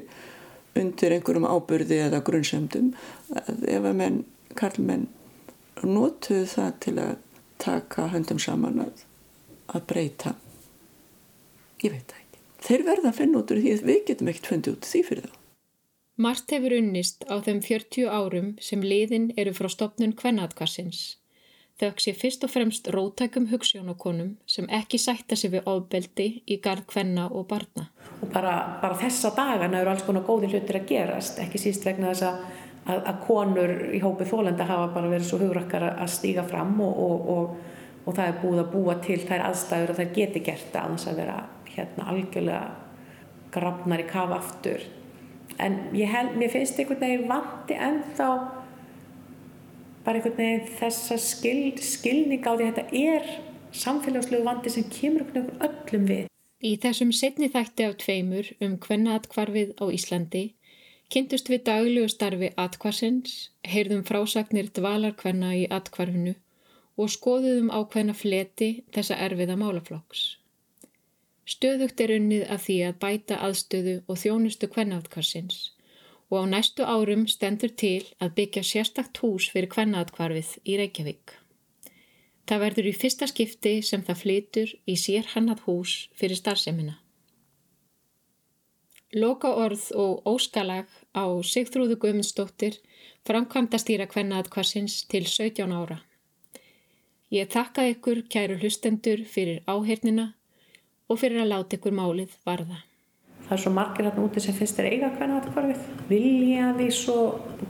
[0.79, 2.93] undir einhverjum ábyrði eða grunnsöndum
[3.35, 4.23] ef að menn,
[4.57, 5.07] karlmenn
[5.83, 7.13] notuðu það til að
[7.63, 9.05] taka höndum saman að,
[9.75, 10.35] að breyta
[11.83, 12.22] ég veit það
[12.63, 15.27] þeir verða að finna út úr því að við getum ekkert fundið út því fyrir
[15.27, 15.39] þá.
[16.23, 21.17] Mart hefur unnist á þeim 40 árum sem liðin eru frá stopnun kvennatkvassins.
[21.81, 26.85] Þau sé fyrst og fremst rótækum hugssjónakonum sem ekki sætta sig við ofbeldi í gard
[26.91, 27.87] kvenna og barna.
[28.21, 28.53] Og bara,
[28.83, 32.45] bara þessa dagana eru alls konar góði hlutir að gerast, ekki síst vegna þess að,
[32.85, 37.01] að, að konur í hópi þólenda hafa bara verið svo hugrakkar að stíga fram og,
[37.07, 40.69] og, og, og það er búið að búa til þær aðstæður og þær geti gert
[40.69, 41.41] það annars að vera
[41.75, 42.75] hérna algjörlega
[43.53, 44.83] grafnar í kafa aftur
[45.61, 48.29] en held, mér finnst einhvern veginn vandi ennþá
[50.03, 53.29] bara einhvern veginn þessa skil, skilning á því að þetta er
[53.83, 56.25] samfélagslegu vandi sem kemur einhvern öllum við.
[56.63, 60.43] Í þessum setni þætti af tveimur um hvenna atkvarfið á Íslandi
[61.13, 66.33] kynntust við daglegu starfi atkvarsins, heyrðum frásagnir dvalar hvenna í atkvarfinu
[66.97, 70.23] og skoðuðum á hvenna fleti þessa erfiða málaflokks.
[71.43, 75.57] Stöðugt er unnið að því að bæta aðstöðu og þjónustu kvennaatkvarsins
[76.31, 81.33] og á næstu árum stendur til að byggja sérstakt hús fyrir kvennaatkvarfið í Reykjavík.
[82.47, 86.95] Það verður í fyrsta skipti sem það flytur í sér hannat hús fyrir starfsemina.
[89.13, 92.79] Loka orð og óskalag á Sigþrúðu Guðmundsdóttir
[93.27, 95.99] framkvæmda stýra kvennaatkvarsins til 17 ára.
[97.29, 100.33] Ég þakka ykkur kæru hlustendur fyrir áhernina
[101.09, 102.81] og fyrir að láta ykkur málið varða.
[103.43, 105.87] Það er svo margir hérna úti sem finnst þér eiga hvernig þetta hvarfið.
[106.07, 107.17] Vilja því svo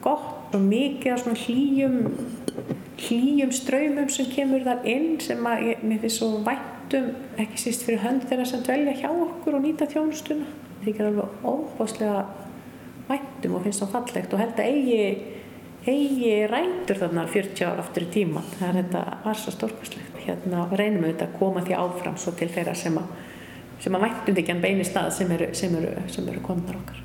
[0.03, 1.95] gott og mikið af svona hlýjum,
[3.01, 7.09] hlýjum ströymum sem kemur þar inn sem að ég, mér finnst svo vættum,
[7.41, 10.45] ekki síst fyrir hönd þeirra sem dvelja hjá okkur og nýta þjónustuna.
[10.83, 12.23] Það er alveg óbáslega
[13.09, 15.03] vættum og finnst það fallegt og held að eigi,
[15.89, 18.45] eigi rætur þarna 40 ára aftur í tíma.
[18.59, 20.12] Það er þetta var svo stórkvæslegt.
[20.23, 23.15] Hérna reynum þetta að koma því áfram svo til þeirra sem að
[23.83, 27.01] sem að væntum ekki en beini stað sem eru, sem eru, sem eru konar okkar.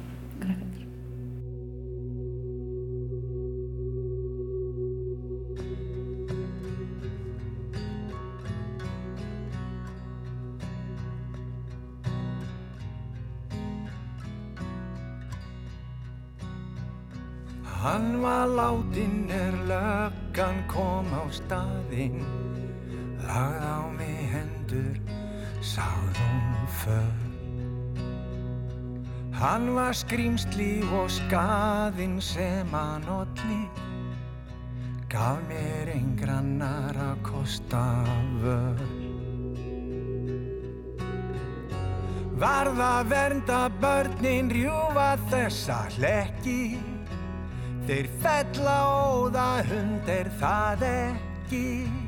[17.78, 22.26] Hann var látin er löggan kom á staðinn
[23.28, 24.96] lagð á mig hendur
[25.60, 27.28] sagðum för
[29.38, 33.60] Hann var skrýmsli og skaðinn sem hann olli.
[35.06, 37.82] Gaf mér engrannar að kosta
[38.42, 38.82] völ.
[42.42, 46.82] Varða vernda börnin rjúfa þessa hlekki.
[47.86, 52.07] Þeir fella óða hund er það ekki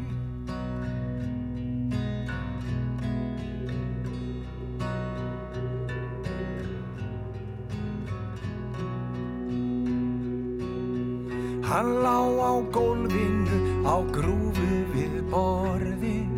[11.71, 12.19] Hann lá
[12.51, 16.35] á gólfinu á grúfu við borðin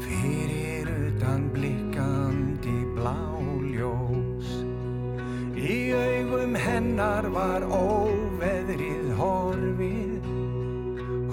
[0.00, 4.48] Fyrir utan blikkandi bláljós
[5.60, 10.28] Í augum hennar var óveðrið horfið.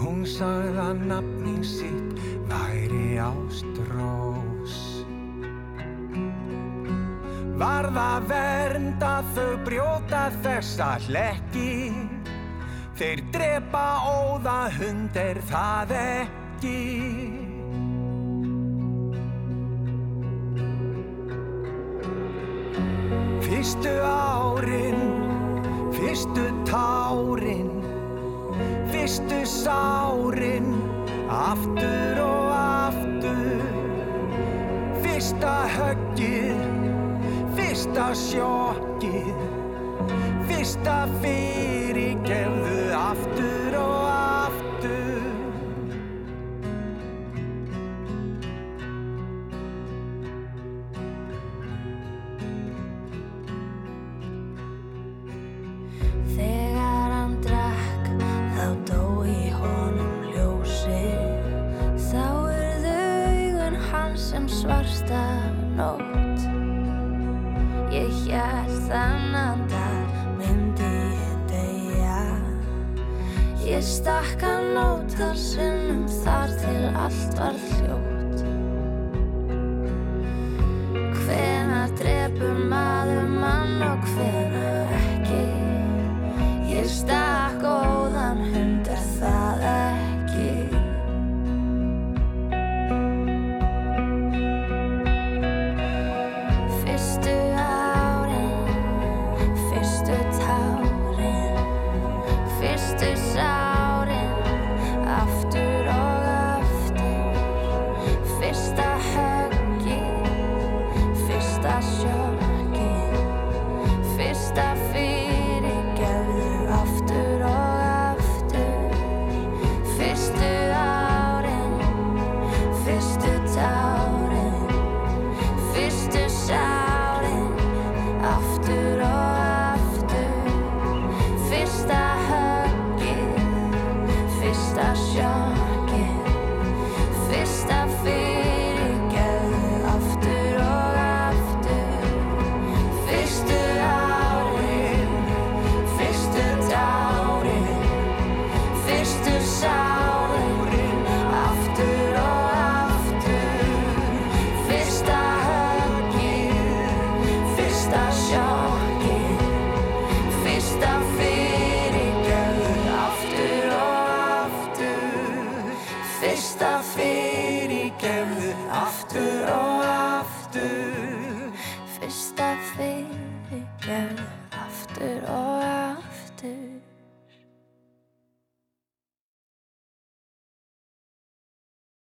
[0.01, 4.75] Hún sagði að nafnin sitt væri ástrós.
[7.57, 11.71] Varða vernda þau brjóta þessa hlekki
[12.97, 16.77] Þeir drepa óða hund er það ekki?
[23.47, 25.03] Fyrstu árin,
[25.93, 27.77] fyrstu tárin
[28.91, 30.73] Fyrstu sárin,
[31.29, 33.61] aftur og aftur.
[35.03, 36.63] Fyrsta höggið,
[37.57, 39.36] fyrsta sjokkið
[40.67, 43.26] Fyrsta fyrirgefðu aftur
[75.17, 77.66] nótar sinnum þar til allt var hljótt